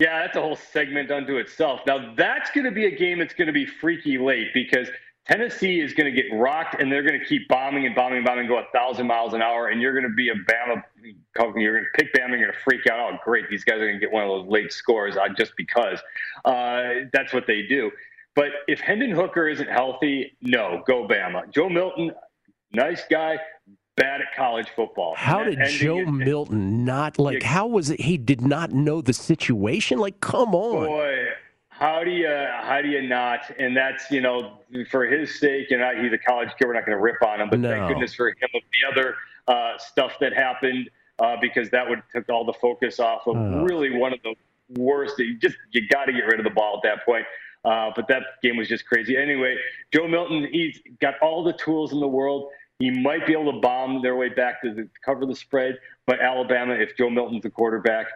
[0.00, 1.80] Yeah, that's a whole segment unto itself.
[1.86, 4.88] Now, that's going to be a game that's going to be freaky late because
[5.26, 8.26] Tennessee is going to get rocked and they're going to keep bombing and bombing and
[8.26, 10.82] bombing, go a thousand miles an hour, and you're going to be a Bama.
[11.54, 13.12] You're going to pick Bama, you're going to freak out.
[13.12, 15.52] Oh, great, these guys are going to get one of those late scores uh, just
[15.56, 16.00] because.
[16.44, 17.90] Uh, that's what they do.
[18.34, 21.52] But if Hendon Hooker isn't healthy, no, go Bama.
[21.52, 22.12] Joe Milton,
[22.72, 23.38] nice guy,
[24.00, 25.14] bad at college football.
[25.16, 27.42] How did Joe is- Milton not like?
[27.42, 28.00] How was it?
[28.00, 29.98] He did not know the situation.
[29.98, 30.86] Like, come on.
[30.86, 31.26] Boy,
[31.68, 32.28] how do you
[32.62, 33.40] how do you not?
[33.58, 34.58] And that's you know
[34.90, 36.66] for his sake, and I, he's a college kid.
[36.66, 37.70] We're not going to rip on him, but No.
[37.70, 39.16] thank goodness for him of the other
[39.48, 43.62] uh, stuff that happened uh, because that would took all the focus off of Oh.
[43.64, 44.34] really one of the
[44.80, 45.18] worst.
[45.18, 47.26] You just you got to get rid of the ball at that point.
[47.62, 49.18] Uh, but that game was just crazy.
[49.18, 49.54] Anyway,
[49.92, 52.48] Joe Milton, he's got all the tools in the world.
[52.80, 55.78] He might be able to bomb their way back to, the, to cover the spread.
[56.06, 58.06] But Alabama, if Joe Milton's the quarterback,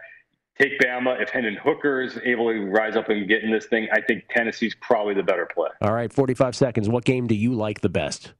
[0.59, 1.21] take Bama.
[1.21, 4.23] If Hendon Hooker is able to rise up and get in this thing, I think
[4.29, 5.69] Tennessee's probably the better play.
[5.81, 6.89] All right, 45 seconds.
[6.89, 8.33] What game do you like the best?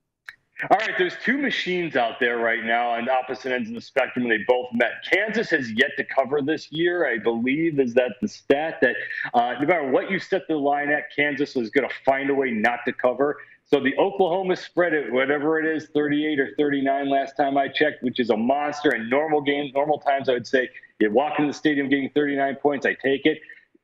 [0.72, 4.24] All right, there's two machines out there right now on opposite ends of the spectrum,
[4.26, 4.94] and they both met.
[5.12, 7.80] Kansas has yet to cover this year, I believe.
[7.80, 8.96] Is that the stat that
[9.34, 12.34] uh, no matter what you set the line at, Kansas is going to find a
[12.34, 13.38] way not to cover.
[13.66, 18.04] So the Oklahoma spread at whatever it is, 38 or 39 last time I checked,
[18.04, 18.94] which is a monster.
[18.94, 22.58] In normal games, normal times, I would say you walk into the stadium getting 39
[22.62, 23.40] points, I take it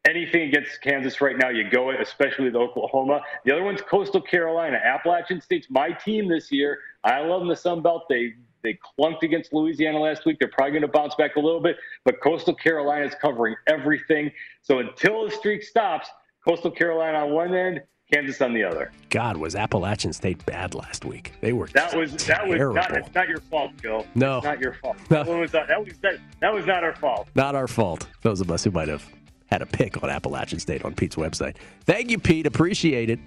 [0.05, 3.21] anything against Kansas right now, you go it, especially with Oklahoma.
[3.45, 4.77] The other one's Coastal Carolina.
[4.77, 6.79] Appalachian State's my team this year.
[7.03, 8.03] I love them, the Sun Belt.
[8.09, 10.37] They they clunked against Louisiana last week.
[10.39, 14.31] They're probably going to bounce back a little bit, but Coastal Carolina is covering everything.
[14.61, 16.07] So until the streak stops,
[16.47, 18.91] Coastal Carolina on one end, Kansas on the other.
[19.09, 21.33] God, was Appalachian State bad last week?
[21.41, 24.05] They were That was that was not it's not your fault, Bill.
[24.15, 24.37] No.
[24.37, 24.97] it's not your fault.
[25.09, 25.23] No.
[25.23, 27.27] That was not, that was that, that was not our fault.
[27.35, 28.07] Not our fault.
[28.21, 29.05] Those of us who might have
[29.45, 31.55] had a pick on Appalachian State on Pete's website.
[31.85, 32.45] Thank you, Pete.
[32.45, 33.19] Appreciate it.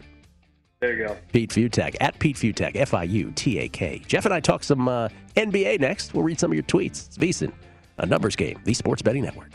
[0.81, 1.16] There you go.
[1.33, 4.03] Pete Fiutak at Pete Fiutak, F I U T A K.
[4.07, 6.12] Jeff and I talk some uh, NBA next.
[6.12, 7.07] We'll read some of your tweets.
[7.07, 7.53] It's VSiN,
[7.99, 9.51] a numbers game, the Sports Betting Network.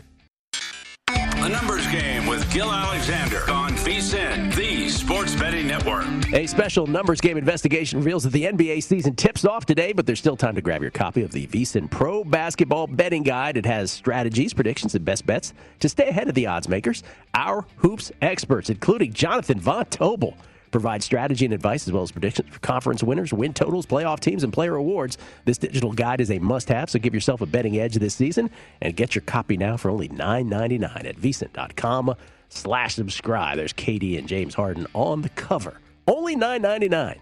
[1.08, 6.04] A numbers game with Gill Alexander on VSIN, the Sports Betting Network.
[6.32, 10.18] A special numbers game investigation reveals that the NBA season tips off today, but there's
[10.18, 13.56] still time to grab your copy of the VSiN Pro Basketball Betting Guide.
[13.56, 17.02] It has strategies, predictions, and best bets to stay ahead of the odds makers.
[17.34, 20.34] Our hoops experts, including Jonathan Von Tobel,
[20.70, 24.44] provide strategy and advice as well as predictions for conference winners, win totals, playoff teams,
[24.44, 25.18] and player awards.
[25.44, 28.50] This digital guide is a must-have, so give yourself a betting edge this season
[28.80, 32.14] and get your copy now for only $9.99 at VSiN.com
[32.52, 33.56] slash subscribe.
[33.56, 35.80] There's KD and James Harden on the cover.
[36.06, 37.18] Only $9.99.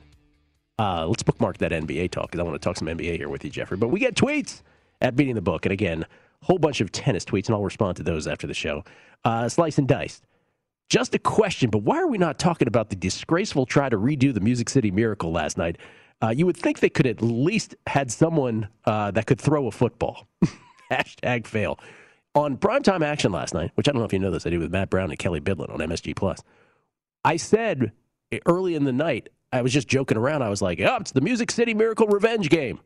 [0.79, 3.45] Uh, let's bookmark that NBA talk because I want to talk some NBA here with
[3.45, 3.77] you, Jeffrey.
[3.77, 4.63] But we get tweets
[5.01, 5.67] at Beating the Book.
[5.67, 6.05] And again,
[6.43, 8.85] a whole bunch of tennis tweets, and I'll respond to those after the show.
[9.25, 10.23] Uh, slice and dice.
[10.89, 14.33] Just a question, but why are we not talking about the disgraceful try to redo
[14.33, 15.77] the Music City Miracle last night?
[16.23, 19.71] Uh, you would think they could at least had someone uh, that could throw a
[19.71, 20.27] football.
[20.91, 21.79] Hashtag fail.
[22.39, 24.61] On primetime action last night, which I don't know if you know this, I did
[24.61, 26.41] with Matt Brown and Kelly Bidlin on MSG Plus.
[27.25, 27.91] I said
[28.47, 30.43] early in the night, I was just joking around.
[30.43, 32.79] I was like, "Oh, it's the Music City Miracle revenge game."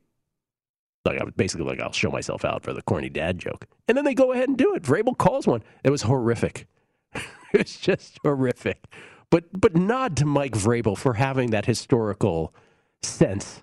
[1.04, 3.94] Like I was basically like, "I'll show myself out for the corny dad joke," and
[3.94, 4.84] then they go ahead and do it.
[4.84, 5.62] Vrabel calls one.
[5.84, 6.66] It was horrific.
[7.14, 8.86] it was just horrific.
[9.28, 12.54] but but nod to Mike Vrabel for having that historical
[13.02, 13.62] sense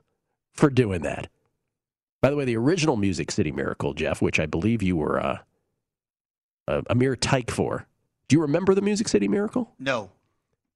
[0.53, 1.29] for doing that.
[2.21, 5.39] By the way, the original Music City Miracle, Jeff, which I believe you were uh,
[6.77, 7.87] a, a mere tyke for.
[8.27, 9.73] Do you remember the Music City Miracle?
[9.79, 10.11] No,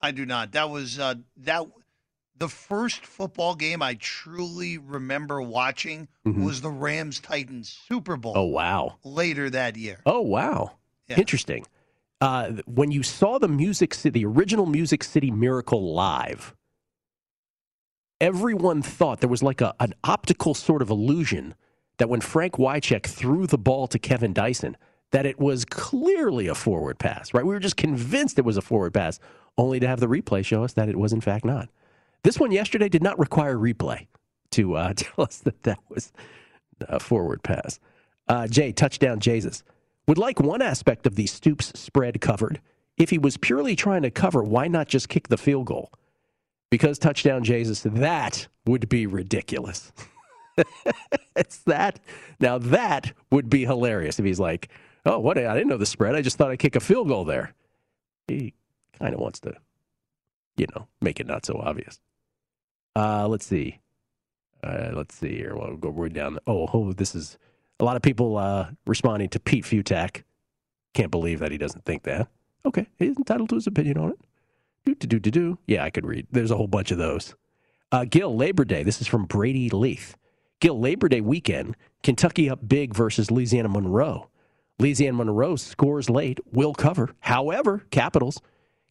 [0.02, 0.52] I do not.
[0.54, 1.66] That was uh, that
[2.38, 6.44] the first football game I truly remember watching Mhm.
[6.44, 8.34] was the Rams Titans Super Bowl.
[8.36, 8.96] Oh wow!
[9.04, 10.00] Later that year.
[10.06, 10.72] Oh wow!
[11.10, 11.66] Interesting.
[12.22, 16.56] Uh, when you saw the Music City, the original Music City Miracle live,
[18.22, 21.54] everyone thought there was like a, an optical sort of illusion
[21.98, 24.78] that when Frank Wycheck threw the ball to Kevin Dyson,
[25.13, 27.34] that it was clearly a forward pass.
[27.34, 27.45] Right?
[27.45, 29.19] We were just convinced it was a forward pass,
[29.58, 31.69] only to have the replay show us that it was in fact not.
[32.23, 34.08] This one yesterday did not require replay
[34.52, 36.12] to uh, tell us that that was
[36.82, 37.80] a forward pass.
[38.28, 39.63] Uh, Jay, touchdown Jesus.
[40.08, 42.60] Would like one aspect of the Stoops spread covered.
[42.97, 45.91] If he was purely trying to cover, why not just kick the field goal?
[46.71, 49.91] Because touchdown Jesus, that would be ridiculous.
[51.36, 51.99] it's that.
[52.39, 54.69] Now that would be hilarious if he's like,
[55.06, 55.38] oh, what?
[55.38, 56.16] I didn't know the spread.
[56.16, 57.54] I just thought I'd kick a field goal there.
[58.28, 58.54] He
[59.00, 59.54] kind of wants to,
[60.58, 62.00] you know, make it not so obvious.
[62.96, 63.80] Uh, let's see.
[64.63, 65.56] Uh, let's see here.
[65.56, 66.39] We'll go right down.
[66.48, 67.38] Oh, oh, this is
[67.80, 70.24] a lot of people uh, responding to Pete Fiutak.
[70.94, 72.28] Can't believe that he doesn't think that.
[72.66, 74.20] Okay, he's entitled to his opinion on it.
[74.86, 75.58] Do do do do do.
[75.68, 76.28] Yeah, I could read.
[76.32, 77.36] There's a whole bunch of those.
[77.92, 78.84] Uh, Gill Labor Day.
[78.84, 80.16] This is from Brady Leith.
[80.60, 81.76] Gill Labor Day weekend.
[82.04, 84.30] Kentucky up big versus Louisiana Monroe.
[84.80, 87.12] Louisiana Monroe scores late, will cover.
[87.20, 88.42] However, Capitals,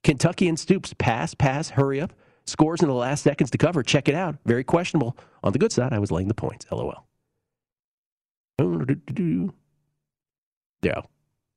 [0.04, 2.12] Kentucky and Stoops pass, pass, hurry up,
[2.46, 3.82] scores in the last seconds to cover.
[3.82, 4.36] Check it out.
[4.46, 5.16] Very questionable.
[5.42, 6.66] On the good side, I was laying the points.
[6.70, 7.06] LOL.
[10.82, 11.02] Yeah.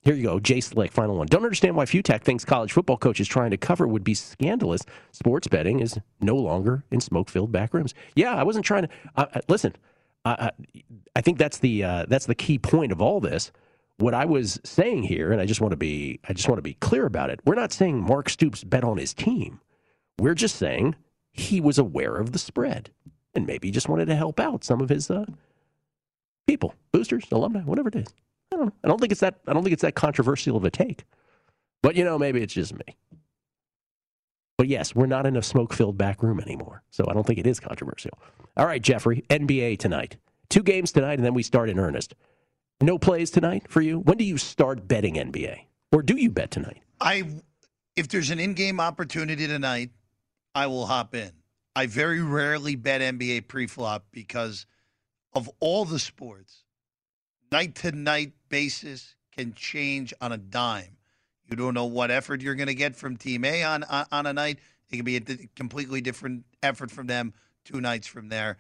[0.02, 0.40] Here you go.
[0.40, 1.26] Jay Slick, final one.
[1.26, 4.82] Don't understand why Fiutak thinks college football coaches trying to cover would be scandalous.
[5.12, 7.96] Sports betting is no longer in smoke filled back rooms.
[8.16, 8.90] Yeah, I wasn't trying to.
[9.16, 9.76] Uh, listen,
[10.24, 10.32] I,
[10.76, 10.84] I,
[11.16, 13.52] I think that's the uh, that's the key point of all this.
[13.98, 16.64] What I was saying here, and I just want to be I just want to
[16.64, 17.40] be clear about it.
[17.46, 19.62] We're not saying Mark Stoops bet on his team.
[20.20, 20.96] We're just saying
[21.32, 22.90] he was aware of the spread
[23.34, 25.26] and maybe just wanted to help out some of his uh,
[26.48, 28.08] people, boosters, alumni, whatever it is.
[28.54, 28.74] I don't know.
[28.84, 29.40] I don't think it's that.
[29.48, 31.06] I don't think it's that controversial of a take.
[31.82, 32.96] But you know, maybe it's just me.
[34.58, 37.48] But yes, we're not in a smoke-filled back room anymore, so I don't think it
[37.48, 38.18] is controversial.
[38.56, 40.16] All right, Jeffrey, NBA tonight.
[40.50, 42.16] Two games tonight, and then we start in earnest.
[42.82, 44.00] No plays tonight for you.
[44.00, 45.60] When do you start betting NBA,
[45.92, 46.82] or do you bet tonight?
[47.00, 47.24] I,
[47.96, 49.92] if there's an in-game opportunity tonight,
[50.54, 51.32] I will hop in.
[51.76, 54.66] I very rarely bet NBA pre-flop because
[55.34, 56.64] of all the sports,
[57.52, 60.98] night to night basis can change on a dime.
[61.50, 64.26] You don't know what effort you're going to get from Team A on, on on
[64.26, 64.60] a night.
[64.90, 65.22] It can be a
[65.56, 67.34] completely different effort from them
[67.64, 68.58] two nights from there.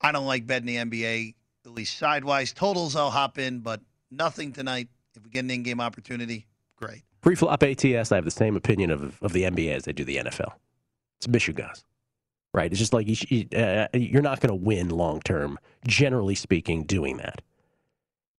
[0.00, 1.34] I don't like betting the NBA
[1.66, 2.52] at least sidewise.
[2.52, 4.88] Totals I'll hop in, but nothing tonight.
[5.14, 7.02] If we get an in-game opportunity, great.
[7.20, 10.16] Pre-flop ATS, I have the same opinion of, of the NBA as they do the
[10.16, 10.52] NFL.
[11.18, 11.82] It's Michigas,
[12.54, 12.70] right?
[12.70, 16.84] It's just like you, you, uh, you're not going to win long term, generally speaking,
[16.84, 17.42] doing that.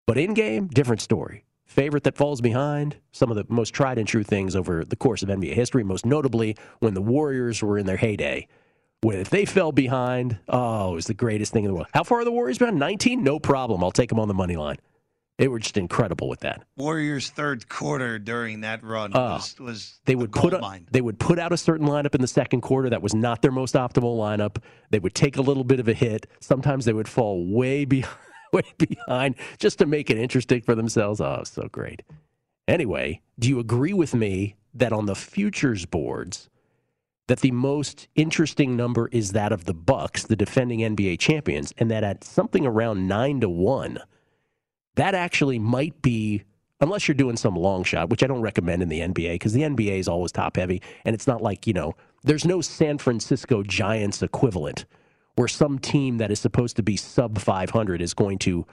[0.06, 1.44] But in game, different story.
[1.66, 5.22] Favorite that falls behind, some of the most tried and true things over the course
[5.22, 8.48] of NBA history, most notably when the Warriors were in their heyday.
[9.02, 11.86] When if they fell behind, oh, it was the greatest thing in the world.
[11.94, 12.78] How far are the Warriors behind?
[12.80, 13.22] 19?
[13.22, 13.84] No problem.
[13.84, 14.78] I'll take them on the money line.
[15.38, 16.64] They were just incredible with that.
[16.76, 19.34] Warriors' third quarter during that run Oh.
[19.34, 20.88] was, was They would gold put mine.
[20.90, 23.52] they would put out a certain lineup in the second quarter that was not their
[23.52, 24.56] most optimal lineup.
[24.90, 26.26] They would take a little bit of a hit.
[26.40, 28.16] Sometimes they would fall way behind,
[28.52, 31.20] way behind just to make it interesting for themselves.
[31.20, 32.02] Oh, so great.
[32.66, 36.48] Anyway, do you agree with me that on the futures boards
[37.28, 41.90] that the most interesting number is that of the Bucks, the defending NBA champions, and
[41.90, 43.98] that at something around 9 to 1,
[44.96, 46.42] that actually might be
[46.80, 49.62] unless you're doing some long shot, which I don't recommend in the NBA because the
[49.62, 53.62] NBA is always top heavy, and it's not like you know there's no San Francisco
[53.62, 54.84] Giants equivalent
[55.36, 58.66] where some team that is supposed to be sub 500 is going to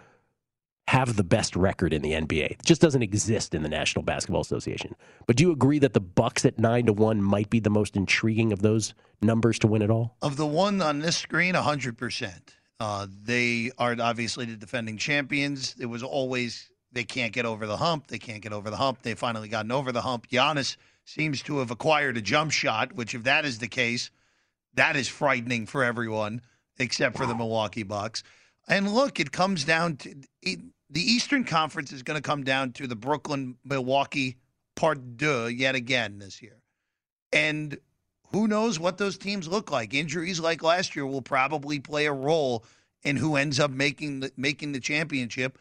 [0.87, 2.51] have the best record in the NBA.
[2.51, 4.95] It just doesn't exist in the National Basketball Association.
[5.25, 7.95] But do you agree that the Bucks at nine to one might be the most
[7.95, 10.15] intriguing of those numbers to win it all?
[10.21, 12.33] Of the one on this screen, 100%.
[12.79, 15.75] Uh, they are obviously the defending champions.
[15.79, 18.07] It was always they can't get over the hump.
[18.07, 19.01] They can't get over the hump.
[19.01, 20.27] They finally gotten over the hump.
[20.27, 24.11] Giannis seems to have acquired a jump shot, which, if that is the case,
[24.75, 26.41] that is frightening for everyone
[26.77, 28.23] except for the Milwaukee Bucks.
[28.67, 30.59] And look, it comes down to it,
[30.95, 34.37] the Eastern Conference is going to come down to the Brooklyn Milwaukee
[34.75, 36.61] part deux yet again this year.
[37.33, 37.77] And
[38.31, 39.93] who knows what those teams look like?
[39.93, 42.63] Injuries like last year will probably play a role
[43.03, 45.59] in who ends up making the, making the championship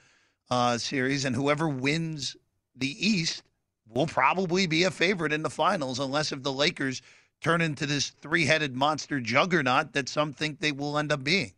[0.50, 2.36] uh, series, and whoever wins
[2.76, 3.42] the East
[3.88, 7.02] will probably be a favorite in the finals, unless if the Lakers
[7.40, 11.52] turn into this three-headed monster juggernaut that some think they will end up being.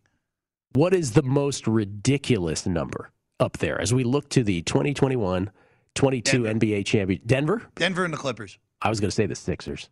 [0.73, 5.51] What is the most ridiculous number up there as we look to the 2021
[5.95, 7.21] 22 NBA champion?
[7.25, 7.63] Denver?
[7.75, 8.59] Denver and the Clippers.
[8.83, 9.89] I was going to say the Sixers.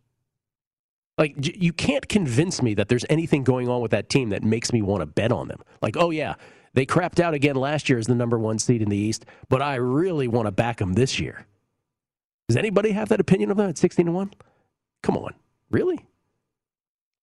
[1.17, 4.73] Like, you can't convince me that there's anything going on with that team that makes
[4.73, 5.61] me want to bet on them.
[5.81, 6.35] Like, oh, yeah,
[6.73, 9.61] they crapped out again last year as the number one seed in the East, but
[9.61, 11.45] I really want to back them this year.
[12.49, 14.33] Does anybody have that opinion of them at 16 to 1?
[15.01, 15.33] Come on.
[15.71, 16.05] Really?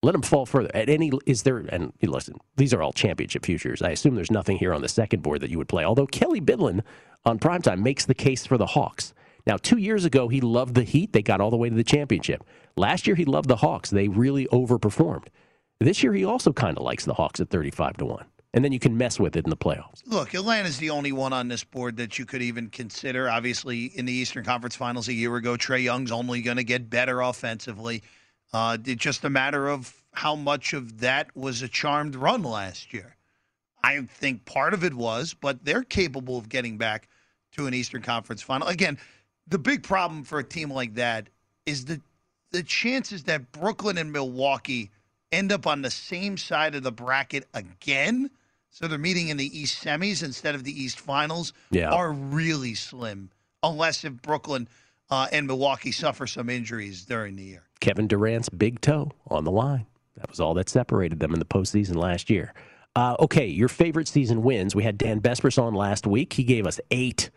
[0.05, 0.71] Let them fall further.
[0.75, 3.83] At any is there and listen, these are all championship futures.
[3.83, 5.85] I assume there's nothing here on the second board that you would play.
[5.85, 6.83] Although Kelly Bidlin
[7.25, 9.15] on primetime makes the case for the Hawks.
[9.47, 11.13] Now, two years ago, he loved the Heat.
[11.13, 12.45] They got all the way to the championship.
[12.77, 13.91] Last year, he loved the Hawks.
[13.91, 15.27] They really overperformed.
[15.81, 18.25] This year, he also kind of likes the Hawks at 35 to 1.
[18.55, 20.03] And then you can mess with it in the playoffs.
[20.07, 23.29] Look, Atlanta's the only one on this board that you could even consider.
[23.29, 26.91] Obviously, in the Eastern Conference Finals a year ago, Trae Young's only going to get
[26.91, 28.03] better offensively.
[28.53, 32.93] Uh, it's just a matter of how much of that was a charmed run last
[32.93, 33.17] year.
[33.83, 37.09] I think part of it was, but they're capable of getting back
[37.53, 38.69] to an Eastern Conference final.
[38.69, 38.99] Again,
[39.49, 41.29] the big problem for a team like that
[41.67, 42.01] is the
[42.53, 44.91] the chances that Brooklyn and Milwaukee
[45.33, 48.31] end up on the same side of the bracket again,
[48.69, 51.89] so they're meeting in the East semis instead of the East finals, Yeah.
[51.91, 53.31] are really slim.
[53.63, 54.69] Unless if Brooklyn
[55.09, 57.63] uh, and Milwaukee suffer some injuries during the year.
[57.83, 59.87] Kevin Durant's big toe on the line.
[60.17, 62.55] That was all that separated them in the postseason last year.
[62.95, 64.75] Uh, okay, your favorite season wins.
[64.75, 66.35] We had Dan Bespers on last week.
[66.35, 67.31] He gave us eight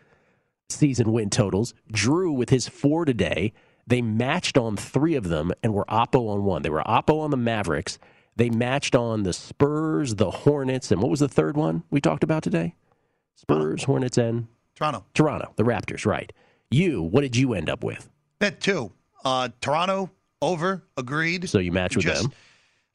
[0.68, 1.74] season win totals.
[1.90, 3.52] Drew with his four today.
[3.88, 6.62] They matched on three of them and were Oppo on one.
[6.62, 7.98] They were Oppo on the Mavericks.
[8.36, 12.22] They matched on the Spurs, the Hornets, and what was the third one we talked
[12.22, 12.76] about today?
[13.34, 15.04] Spurs, Hornets, and Toronto.
[15.12, 16.32] Toronto, the Raptors, right.
[16.70, 18.08] You, what did you end up with?
[18.38, 18.92] Bet two.
[19.24, 20.10] Uh, Toronto
[20.42, 20.82] over.
[20.96, 21.48] Agreed.
[21.48, 22.32] So you match with Just- them.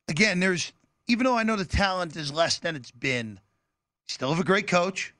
[0.07, 0.73] Again, there's
[1.07, 3.39] even though I know the talent is less than it's been,
[4.07, 5.13] still have a great coach,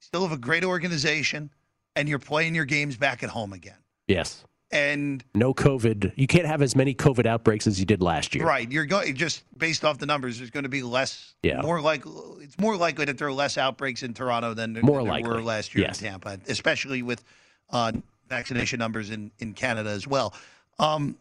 [0.00, 1.50] still have a great organization,
[1.96, 3.76] and you're playing your games back at home again.
[4.06, 4.44] Yes.
[4.70, 6.12] And No COVID.
[6.16, 8.44] You can't have as many COVID outbreaks as you did last year.
[8.46, 10.38] right, you're going just based off the numbers.
[10.38, 11.34] There's going to be less.
[11.42, 11.60] Yeah.
[11.62, 12.04] More like
[12.40, 15.30] it's more likely that there are less outbreaks in Toronto than, there- More than likely,
[15.30, 16.00] were last year yes.
[16.02, 17.24] in Tampa, especially with
[17.70, 17.92] uh,
[18.28, 20.34] vaccination numbers in in Canada as well.
[20.78, 21.16] Um,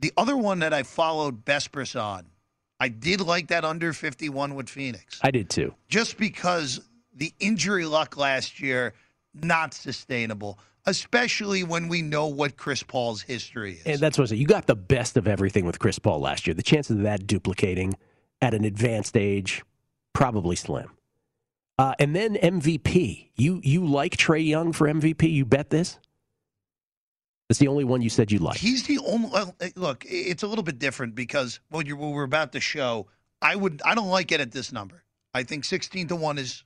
[0.00, 2.26] the other one that I followed Bespris on,
[2.78, 5.18] I did like that under 51 with Phoenix.
[5.22, 5.74] I did too.
[5.88, 6.80] just because
[7.14, 8.92] the injury luck last year
[9.34, 13.86] not sustainable, especially when we know what Chris Paul's history is.
[13.86, 14.38] And that's what I said.
[14.38, 16.54] You got the best of everything with Chris Paul last year.
[16.54, 17.94] The chances of that duplicating
[18.42, 19.62] at an advanced age,
[20.12, 20.90] probably slim.
[21.78, 23.28] Uh, and then MVP.
[23.36, 25.30] You you like Trae Young for MVP?
[25.30, 25.98] You bet this?
[27.48, 28.58] That's the only one you said you like.
[28.58, 29.30] He's the only
[29.60, 30.04] eh, look.
[30.08, 33.06] It's a little bit different because when, you're, what we're about to show,
[33.40, 35.04] I would I don't like it at this number.
[35.32, 36.64] I think 16 to one is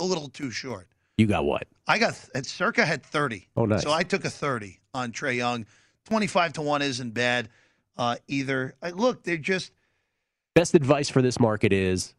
[0.00, 0.88] a little too short.
[1.16, 1.66] You got what?
[1.86, 3.48] I got at Circa had 30.
[3.56, 3.82] Oh, nice.
[3.82, 5.66] So I took a 30 on Trae Young.
[6.06, 7.48] 25 to one isn't bad
[7.96, 8.74] uh, either.
[8.82, 9.72] I, look, they're just
[10.54, 12.14] Best advice for this market is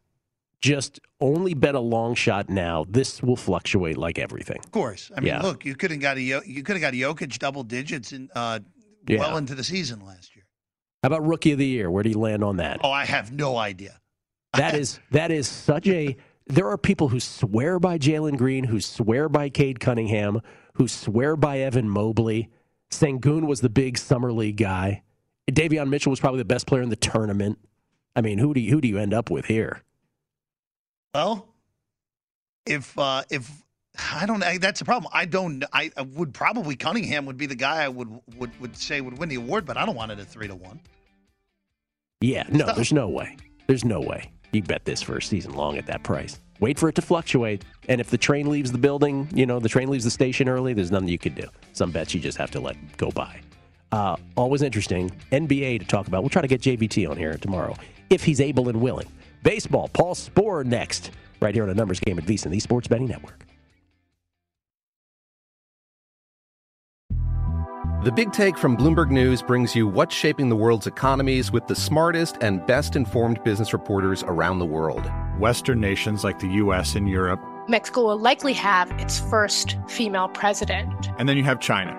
[0.64, 2.84] just only bet a long shot now.
[2.88, 4.58] This will fluctuate like everything.
[4.64, 5.10] Of course.
[5.16, 5.42] I mean, Yeah.
[5.42, 8.12] look, you could have got a Yo- you could have got a Jokic double digits
[8.12, 8.60] in uh,
[9.06, 9.18] Yeah.
[9.20, 10.46] well into the season last year.
[11.02, 11.90] How about rookie of the year?
[11.90, 12.80] Where do you land on that?
[12.82, 14.00] Oh, I have no idea.
[14.56, 16.16] That is that is such a.
[16.46, 20.40] There are people who swear by Jalen Green, who swear by Cade Cunningham,
[20.74, 22.50] who swear by Evan Mobley.
[22.90, 25.02] Sengun was the big summer league guy.
[25.50, 27.58] Davion Mitchell was probably the best player in the tournament.
[28.14, 29.82] I mean, who do you, who do you end up with here?
[31.14, 31.46] Well,
[32.66, 33.50] if uh, if
[34.12, 35.10] I don't, I, that's the problem.
[35.14, 35.64] I don't.
[35.72, 39.18] I, I would probably Cunningham would be the guy I would would would say would
[39.18, 40.80] win the award, but I don't want it at three to one.
[42.20, 43.36] Yeah, no, there's no way.
[43.66, 46.40] There's no way you bet this for a season long at that price.
[46.60, 49.68] Wait for it to fluctuate, and if the train leaves the building, you know, the
[49.68, 50.72] train leaves the station early.
[50.72, 51.46] There's nothing you can do.
[51.72, 53.40] Some bets you just have to let go by.
[53.92, 55.10] Uh, always interesting.
[55.30, 56.22] NBA to talk about.
[56.22, 57.76] We'll try to get JVT on here tomorrow
[58.10, 59.06] if he's able and willing.
[59.44, 59.88] Baseball.
[59.92, 63.46] Paul Sporer next, right here on a numbers game at VSiN, the Sports Betting Network.
[68.02, 71.74] The Big Take from Bloomberg News brings you what's shaping the world's economies with the
[71.74, 75.10] smartest and best informed business reporters around the world.
[75.38, 77.40] Western nations like the US and Europe.
[77.66, 81.08] Mexico will likely have its first female president.
[81.18, 81.92] And then you have China.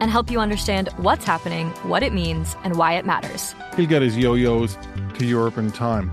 [0.00, 3.54] and help you understand what's happening, what it means, and why it matters.
[3.76, 4.78] He'll get his yo yos
[5.14, 6.12] to Europe in time.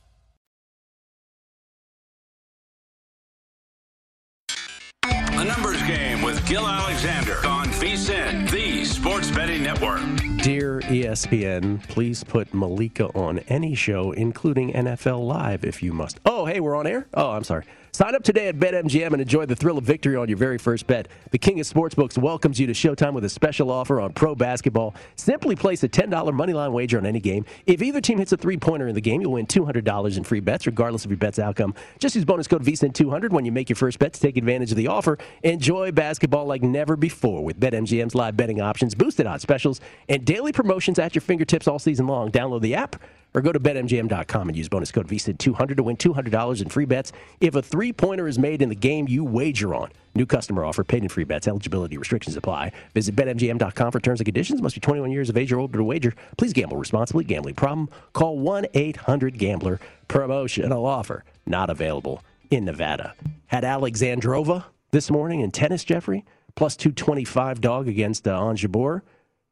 [5.41, 9.99] A numbers game with Gill Alexander on VSIN, the Sports Betting Network.
[10.43, 16.19] Dear ESPN, please put Malika on any show, including NFL Live, if you must.
[16.27, 17.07] Oh, hey, we're on air?
[17.15, 17.63] Oh, I'm sorry.
[17.93, 20.87] Sign up today at BetMGM and enjoy the thrill of victory on your very first
[20.87, 21.09] bet.
[21.31, 24.95] The King of Sportsbooks welcomes you to Showtime with a special offer on pro basketball.
[25.17, 27.43] Simply place a $10 moneyline wager on any game.
[27.65, 30.39] If either team hits a three pointer in the game, you'll win $200 in free
[30.39, 31.73] bets, regardless of your bet's outcome.
[31.99, 34.77] Just use bonus code VSIN200 when you make your first bet to take advantage of
[34.77, 35.17] the offer.
[35.43, 40.53] Enjoy basketball like never before with BetMGM's live betting options, boosted odds specials, and daily
[40.53, 42.31] promotions at your fingertips all season long.
[42.31, 42.95] Download the app
[43.33, 47.11] or go to betmgm.com and use bonus code VSIN200 to win $200 in free bets
[47.39, 49.89] if a three-pointer is made in the game you wager on.
[50.13, 51.47] New customer offer, paid in free bets.
[51.47, 52.71] Eligibility restrictions apply.
[52.93, 54.61] Visit betmgm.com for terms and conditions.
[54.61, 56.13] Must be 21 years of age or older to wager.
[56.37, 57.23] Please gamble responsibly.
[57.23, 57.89] Gambling problem?
[58.13, 59.79] Call 1-800-GAMBLER.
[60.07, 63.15] Promotional offer not available in Nevada.
[63.47, 66.25] Had Alexandrova this morning in tennis, Jeffrey.
[66.55, 69.01] Plus 225 dog against uh, Ons Jabeur.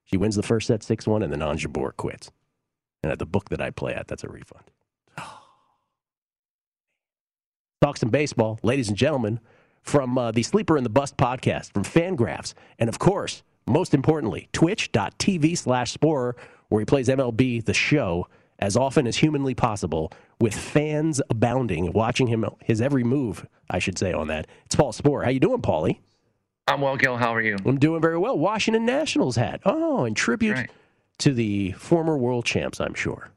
[0.03, 2.31] She wins the first set 6-1 and then Ons Jabeur quits.
[3.03, 4.65] And at the book that I play at, that's a refund.
[7.81, 9.39] Talk some baseball, ladies and gentlemen,
[9.83, 14.49] from uh, the Sleeper in the Bust podcast, from Fangraphs, and of course, most importantly,
[14.51, 16.33] twitch.tv slash Sporer,
[16.67, 18.27] where he plays MLB The Show
[18.59, 23.97] as often as humanly possible, with fans abounding, watching him his every move, I should
[23.97, 24.47] say, on that.
[24.65, 25.23] It's Paul Sporer.
[25.23, 25.99] How you doing, Paulie?
[26.67, 27.17] I'm well, Gill.
[27.17, 27.55] How are you?
[27.65, 28.37] I'm doing very well.
[28.37, 29.61] Washington Nationals hat.
[29.65, 30.69] Oh, in tribute Right.
[31.19, 33.29] To the former world champs, I'm sure.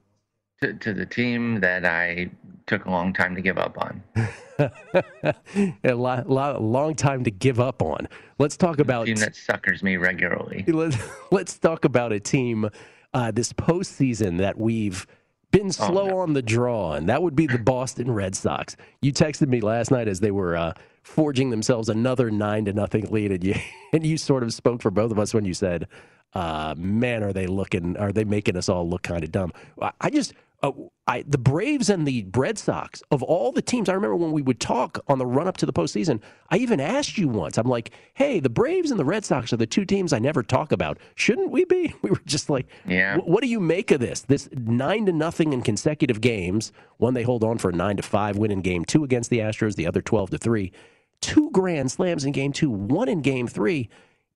[0.62, 2.30] To, to the team that I
[2.66, 4.03] took a long time to give up on.
[5.85, 8.09] a lot, lot, long time to give up on.
[8.39, 10.64] Let's talk about team that suckers me regularly.
[10.68, 10.97] Let's,
[11.30, 12.70] let's talk about a team
[13.14, 15.07] uh, this postseason that we've
[15.51, 16.18] been slow oh, no.
[16.18, 18.76] on the draw, and that would be the Boston Red Sox.
[19.03, 20.72] You texted me last night as they were uh,
[21.03, 23.55] forging themselves another nine to nothing lead, and you
[23.93, 25.87] and you sort of spoke for both of us when you said,
[26.35, 27.97] uh, "Man, are they looking?
[27.97, 29.53] Are they making us all look kind of dumb?"
[30.01, 30.72] I just uh,
[31.09, 34.43] I, the Braves and the Red Sox, of all the teams, I remember when we
[34.43, 36.20] would talk on the run up to the postseason,
[36.51, 39.57] I even asked you once, I'm like, hey, the Braves and the Red Sox are
[39.57, 40.99] the two teams I never talk about.
[41.16, 41.95] Shouldn't we be?
[42.03, 43.18] We were just like, yeah.
[43.18, 44.22] what do you make of this?
[44.22, 46.72] This nine to nothing in consecutive games.
[46.97, 49.39] One they hold on for a nine to five win in game two against the
[49.39, 50.72] Astros, the other 12 to three.
[51.20, 53.89] Two grand slams in game two, one in game three.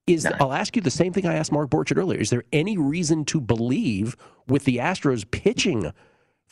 [0.06, 0.30] Is no.
[0.38, 2.20] I'll ask you the same thing I asked Mark Borchardt earlier.
[2.20, 5.92] Is there any reason to believe with the Astros pitching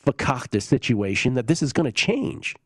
[0.05, 2.57] fakakta situation that this is going to change?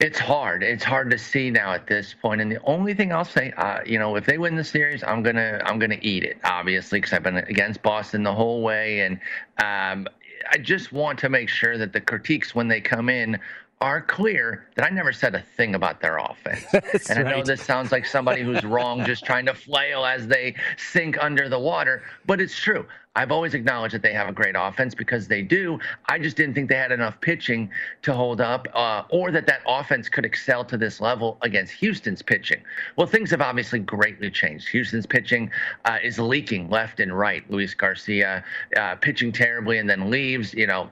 [0.00, 0.62] It's hard.
[0.62, 2.40] It's hard to see now at this point.
[2.40, 5.22] And the only thing I'll say, uh, you know, if they win the series, I'm
[5.22, 9.20] gonna I'm gonna eat it, obviously, because I've been against Boston the whole way, and
[9.62, 10.08] um,
[10.50, 13.38] I just want to make sure that the critiques when they come in
[13.80, 17.08] are clear that I never said a thing about their offense.
[17.08, 20.54] and I know this sounds like somebody who's wrong, just trying to flail as they
[20.76, 22.86] sink under the water, but it's true.
[23.16, 25.80] I've always acknowledged that they have a great offense because they do.
[26.08, 27.70] I just didn't think they had enough pitching
[28.02, 32.22] to hold up, uh, or that that offense could excel to this level against Houston's
[32.22, 32.62] pitching.
[32.96, 34.68] Well, things have obviously greatly changed.
[34.68, 35.50] Houston's pitching
[35.86, 37.42] uh, is leaking left and right.
[37.50, 38.44] Luis Garcia
[38.76, 40.54] uh, pitching terribly and then leaves.
[40.54, 40.90] You know,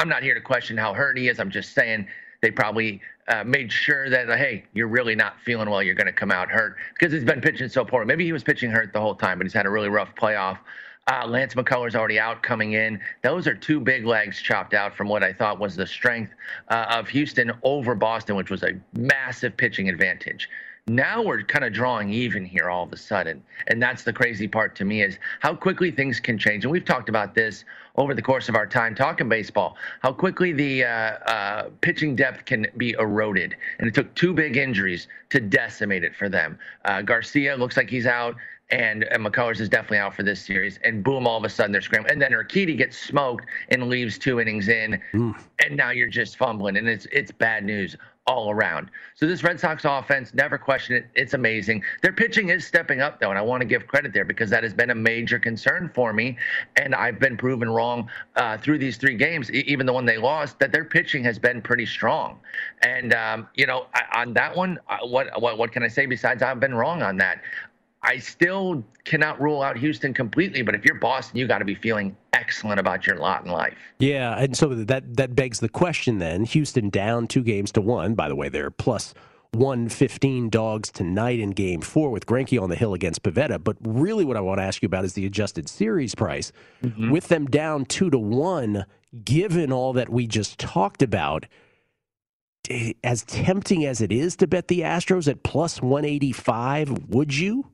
[0.00, 1.38] I'm not here to question how hurt he is.
[1.38, 2.08] I'm just saying
[2.42, 5.82] they probably uh, made sure that uh, hey, you're really not feeling well.
[5.82, 8.04] You're going to come out hurt because he's been pitching so poor.
[8.04, 10.58] Maybe he was pitching hurt the whole time, but he's had a really rough playoff.
[11.06, 12.98] Uh, Lance McCullers already out coming in.
[13.22, 16.32] Those are two big legs chopped out from what I thought was the strength
[16.68, 20.48] uh, of Houston over Boston, which was a massive pitching advantage.
[20.86, 23.42] Now we're kind of drawing even here all of a sudden.
[23.68, 26.64] And that's the crazy part to me is how quickly things can change.
[26.64, 27.64] And we've talked about this
[27.96, 32.44] over the course of our time talking baseball, how quickly the uh, uh, pitching depth
[32.44, 33.56] can be eroded.
[33.78, 36.58] And it took two big injuries to decimate it for them.
[36.84, 38.34] Uh, Garcia looks like he's out
[38.70, 40.78] and, and McCullers is definitely out for this series.
[40.84, 42.12] And boom, all of a sudden they're scrambling.
[42.12, 45.00] And then Urquidy gets smoked and leaves two innings in,
[45.64, 47.96] and now you're just fumbling, and it's it's bad news
[48.26, 48.90] all around.
[49.14, 51.06] So this Red Sox offense, never question it.
[51.14, 51.82] It's amazing.
[52.02, 54.62] Their pitching is stepping up though, and I want to give credit there because that
[54.62, 56.38] has been a major concern for me,
[56.76, 60.58] and I've been proven wrong uh, through these three games, even the one they lost,
[60.58, 62.38] that their pitching has been pretty strong.
[62.82, 66.42] And um, you know, on that one, uh, what what what can I say besides
[66.42, 67.40] I've been wrong on that?
[68.04, 71.74] I still cannot rule out Houston completely, but if you're Boston, you got to be
[71.74, 73.78] feeling excellent about your lot in life.
[73.98, 76.44] Yeah, and so that that begs the question then.
[76.44, 78.14] Houston down two games to one.
[78.14, 79.14] By the way, they're plus
[79.52, 83.62] 115 dogs tonight in game four with Greinke on the hill against Pivetta.
[83.62, 86.52] But really, what I want to ask you about is the adjusted series price.
[86.82, 87.10] Mm-hmm.
[87.10, 88.84] With them down two to one,
[89.24, 91.46] given all that we just talked about,
[93.02, 97.70] as tempting as it is to bet the Astros at plus 185, would you?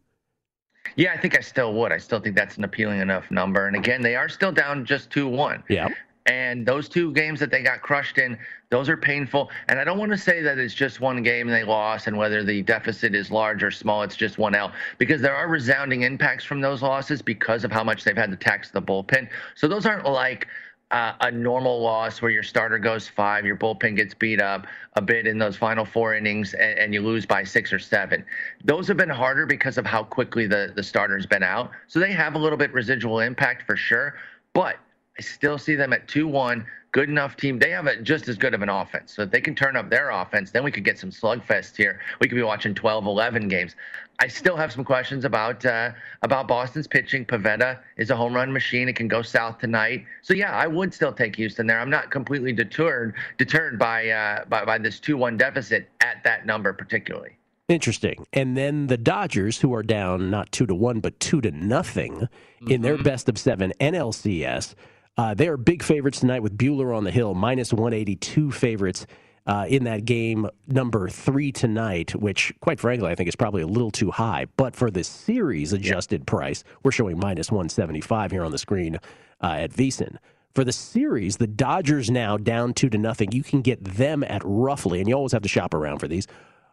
[0.97, 1.93] Yeah, I think I still would.
[1.93, 3.67] I still think that's an appealing enough number.
[3.67, 5.65] And again, they are still down just 2 1.
[5.69, 5.89] Yeah.
[6.27, 9.51] And those two games that they got crushed in, those are painful.
[9.69, 12.45] And I don't want to say that it's just one game they lost and whether
[12.45, 16.45] the deficit is large or small, it's just one L, because there are resounding impacts
[16.45, 19.29] from those losses because of how much they've had to tax the bullpen.
[19.55, 20.47] So those aren't like
[20.91, 25.03] uh, a normal loss where your starter goes five, your bullpen gets beat up a
[25.03, 28.25] bit in those final four innings, and, and, you lose by six or seven.
[28.65, 31.71] Those have been harder because of how quickly the, the starter's been out.
[31.87, 34.15] So they have a little bit residual impact for sure.
[34.53, 34.77] But
[35.17, 37.59] I still see them at 2 1 good enough team.
[37.59, 39.15] They have a, just as good of an offense.
[39.15, 42.01] So if they can turn up their offense, then we could get some slugfest here.
[42.21, 43.77] We could be watching 12, 11 games.
[44.23, 47.25] I still have some questions about uh, about Boston's pitching.
[47.25, 48.87] Pivetta is a home run machine.
[48.87, 50.05] It can go south tonight.
[50.21, 51.81] So yeah, I would still take Houston there.
[51.81, 56.45] I'm not completely deterred deterred by uh, by, by this two one deficit at that
[56.45, 57.39] number particularly.
[57.71, 58.27] Interesting.
[58.33, 62.13] And then the Dodgers, who are down not two to one but two to nothing
[62.13, 62.71] mm-hmm.
[62.71, 63.05] in their mm-hmm.
[63.05, 64.75] best of seven NLCS.
[65.21, 69.07] Uh, they are big favorites tonight with Buehler on the hill, minus 182 favorites
[69.47, 73.67] uh, in that game, number three tonight, which, quite frankly, I think is probably a
[73.67, 74.47] little too high.
[74.57, 78.97] But for the series adjusted price, we're showing minus 175 here on the screen
[79.43, 80.17] uh, at VSiN.
[80.55, 83.31] For the series, the Dodgers now down two to nothing.
[83.33, 86.29] You can get them at roughly, and you always have to shop around for these.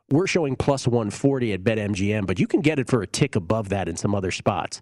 [0.10, 3.68] We're showing plus 140 at BetMGM, but you can get it for a tick above
[3.70, 4.82] that in some other spots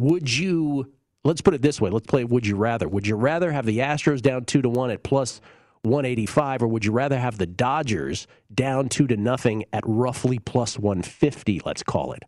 [0.00, 0.92] would you?
[1.24, 1.90] Let's put it this way.
[1.90, 2.24] Let's play.
[2.24, 2.88] Would you rather?
[2.88, 5.40] Would you rather have the Astros down two to one at plus
[5.82, 10.78] 185, or would you rather have the Dodgers down two to nothing at roughly plus
[10.78, 11.62] 150?
[11.64, 12.22] Let's call it.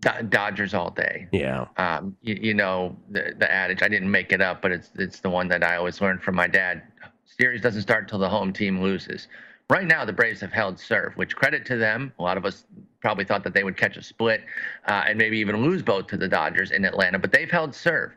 [0.00, 1.28] Do- Dodgers all day.
[1.32, 1.66] Yeah.
[1.76, 3.82] Um, you, you know the the adage.
[3.82, 6.34] I didn't make it up, but it's it's the one that I always learned from
[6.36, 6.82] my dad.
[7.24, 9.28] Series doesn't start till the home team loses.
[9.70, 12.12] Right now, the Braves have held serve, which credit to them.
[12.18, 12.64] A lot of us
[13.00, 14.42] probably thought that they would catch a split
[14.86, 18.12] uh, and maybe even lose both to the Dodgers in Atlanta, but they've held serve.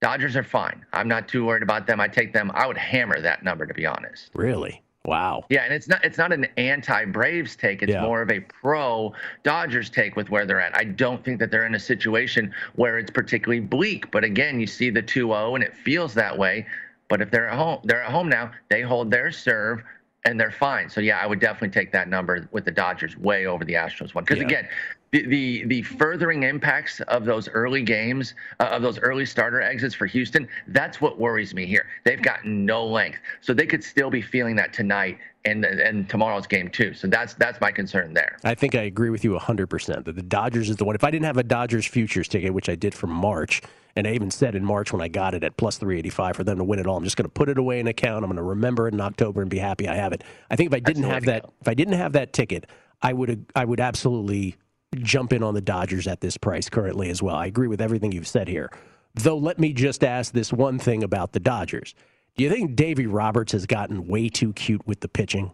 [0.00, 0.84] Dodgers are fine.
[0.92, 2.00] I'm not too worried about them.
[2.00, 2.50] I take them.
[2.54, 4.30] I would hammer that number to be honest.
[4.34, 4.82] Really?
[5.04, 5.44] Wow.
[5.48, 7.82] Yeah, and it's not it's not an anti-Braves take.
[7.82, 8.02] It's Yeah.
[8.02, 9.12] more of a pro
[9.42, 10.76] Dodgers take with where they're at.
[10.76, 14.10] I don't think that they're in a situation where it's particularly bleak.
[14.12, 16.66] But again, you see the 2-0 and it feels that way.
[17.08, 18.52] But if they're at home, they're at home now.
[18.70, 19.82] They hold their serve
[20.24, 20.88] and they're fine.
[20.88, 24.14] So yeah, I would definitely take that number with the Dodgers way over the Astros
[24.14, 24.24] one.
[24.24, 24.46] Because Yeah.
[24.46, 24.68] again,
[25.10, 29.94] the, the the furthering impacts of those early games, uh, of those early starter exits
[29.94, 31.86] for Houston, that's what worries me here.
[32.04, 36.46] They've gotten no length, so they could still be feeling that tonight and and tomorrow's
[36.46, 36.94] game too.
[36.94, 38.38] So that's that's my concern there.
[38.42, 40.94] I think I agree with you 100% that the Dodgers is the one.
[40.94, 43.60] If I didn't have a Dodgers futures ticket, which I did for March,
[43.96, 46.58] and I even said in March when I got it at plus 385 for them
[46.58, 48.24] to win it all, I'm just going to put it away in an account.
[48.24, 50.24] I'm going to remember it in October and be happy I have it.
[50.50, 52.66] I think if I didn't have that, if I didn't have that ticket,
[53.02, 54.56] I would I would absolutely
[54.96, 57.36] jump in on the Dodgers at this price currently as well.
[57.36, 58.70] I agree with everything you've said here.
[59.14, 61.94] Though let me just ask this one thing about the Dodgers.
[62.36, 65.52] Do you think Davy Roberts has gotten way too cute with the pitching?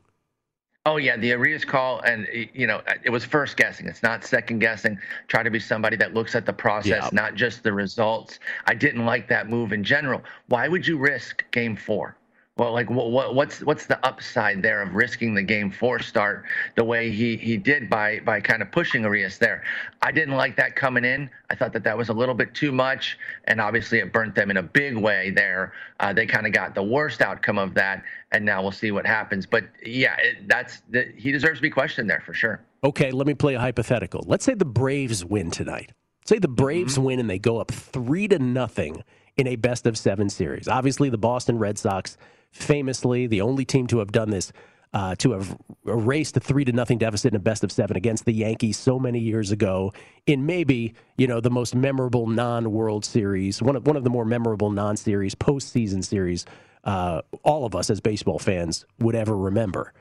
[0.89, 3.87] Oh yeah, the Urias call, and you know, it was first guessing.
[3.87, 4.99] It's not second guessing.
[5.29, 7.11] Try to be somebody that looks at the process, Yeah.
[7.13, 8.41] not just the results.
[8.67, 10.23] I didn't like that move in general.
[10.47, 12.17] Why would you risk Game Four?
[12.59, 16.45] Well, like what, what what's what's the upside there of risking the Game Four start
[16.75, 19.63] the way he he did by by kind of pushing Urias there?
[20.03, 21.31] I didn't like that coming in.
[21.51, 24.51] I thought that that was a little bit too much, and obviously it burnt them
[24.51, 25.73] in a big way there.
[26.01, 28.03] Uh, they kind of got the worst outcome of that,
[28.33, 29.47] and now we'll see what happens.
[29.47, 32.61] But yeah, it, that's the, he deserves to be questioned there for sure.
[32.83, 34.25] Okay, let me play a hypothetical.
[34.27, 35.93] Let's say the Braves win tonight.
[36.27, 39.03] Say the Braves win and they go up three to nothing
[39.37, 40.69] in a best of seven series.
[40.69, 42.19] Obviously, the Boston Red Sox,
[42.51, 44.53] famously the only team to have done this,
[44.93, 48.25] uh, to have erased a three to nothing deficit in a best of seven against
[48.25, 49.93] the Yankees so many years ago
[50.27, 54.25] in maybe you know the most memorable non-World Series, one of one of the more
[54.25, 56.47] memorable non-series postseason series.
[56.85, 59.93] Uh, all of us as baseball fans would ever remember.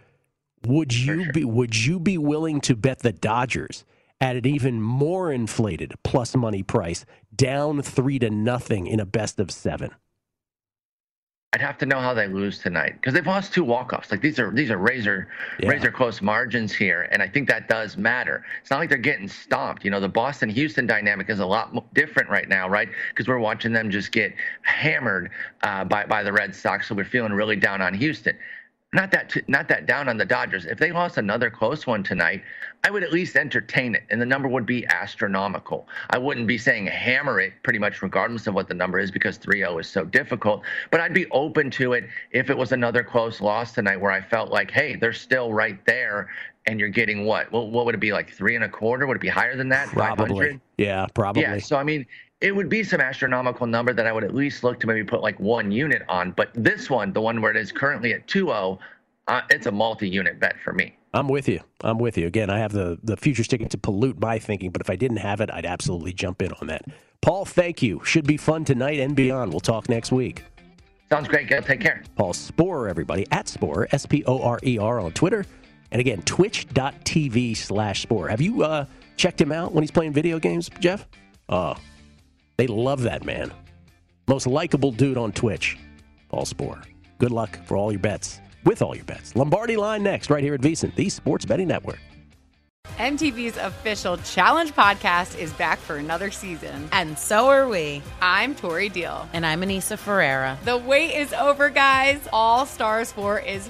[0.66, 3.84] Would you be would you be willing to bet the Dodgers
[4.22, 9.40] at an even more inflated plus money price, down three to nothing in a best
[9.40, 9.92] of seven?
[11.58, 14.12] I'd have to know how they lose tonight because they've lost two walk-offs.
[14.12, 15.28] Like these are these are razor
[15.58, 15.70] Yeah.
[15.70, 18.46] razor close margins here, and I think that does matter.
[18.62, 19.84] It's not like they're getting stomped.
[19.84, 22.90] You know, the Boston Houston dynamic is a lot different right now, right?
[23.10, 25.32] Because we're watching them just get hammered
[25.64, 28.38] uh, by by the Red Sox, so we're feeling really down on Houston.
[28.94, 30.66] Not that t- not that down on the Dodgers.
[30.66, 32.42] If they lost another close one tonight,
[32.86, 35.90] I would at least entertain it, and the number would be astronomical.
[36.10, 39.38] I wouldn't be saying hammer it, pretty much regardless of what the number is, because
[39.38, 40.64] 3-0 is so difficult.
[40.90, 44.22] But I'd be open to it if it was another close loss tonight, where I
[44.22, 46.30] felt like, hey, they're still right there,
[46.66, 47.52] and you're getting what?
[47.52, 49.06] Well, what would it be like three and a quarter?
[49.06, 49.90] Would it be higher than that?
[49.90, 50.16] 500?
[50.16, 50.62] Probably.
[50.78, 51.42] Yeah, probably.
[51.42, 52.06] Yeah, so I mean,
[52.42, 55.22] it would be some astronomical number that I would at least look to maybe put
[55.22, 56.32] like one unit on.
[56.32, 58.78] But this one, the one where it is currently at 2-0,
[59.28, 60.96] uh, it's a multi-unit bet for me.
[61.14, 61.62] I'm with you.
[61.82, 62.28] I'm with you.
[62.28, 65.18] Again, I have the the futures ticket to pollute my thinking, but if I didn't
[65.18, 66.84] have it, I'd absolutely jump in on that.
[67.22, 68.02] Paul, thank you.
[68.04, 69.52] Should be fun tonight and beyond.
[69.52, 70.44] We'll talk next week.
[71.10, 71.62] Sounds great, Gill.
[71.62, 72.04] Take care.
[72.16, 75.46] Paul Sporer, everybody, at Sporer, S P O R E R on Twitter.
[75.92, 78.30] And again, twitch.tv slash Sporer.
[78.30, 78.86] Have you uh,
[79.16, 81.08] checked him out when he's playing video games, Jeff?
[81.50, 81.76] Oh,
[82.58, 83.54] they love that man.
[84.28, 85.78] Most likable dude on Twitch,
[86.30, 86.84] Paul Sporer.
[87.18, 89.36] Good luck for all your bets, with all your bets.
[89.36, 92.00] Lombardi line next, right here at VSiN, the Sports Betting Network.
[92.98, 96.90] MTV's official Challenge podcast is back for another season.
[96.92, 98.02] And so are we.
[98.22, 99.30] I'm Tori Deal.
[99.34, 100.58] And I'm Aneesa Ferreira.
[100.66, 102.28] The wait is over, guys.
[102.34, 103.70] All Stars 4 is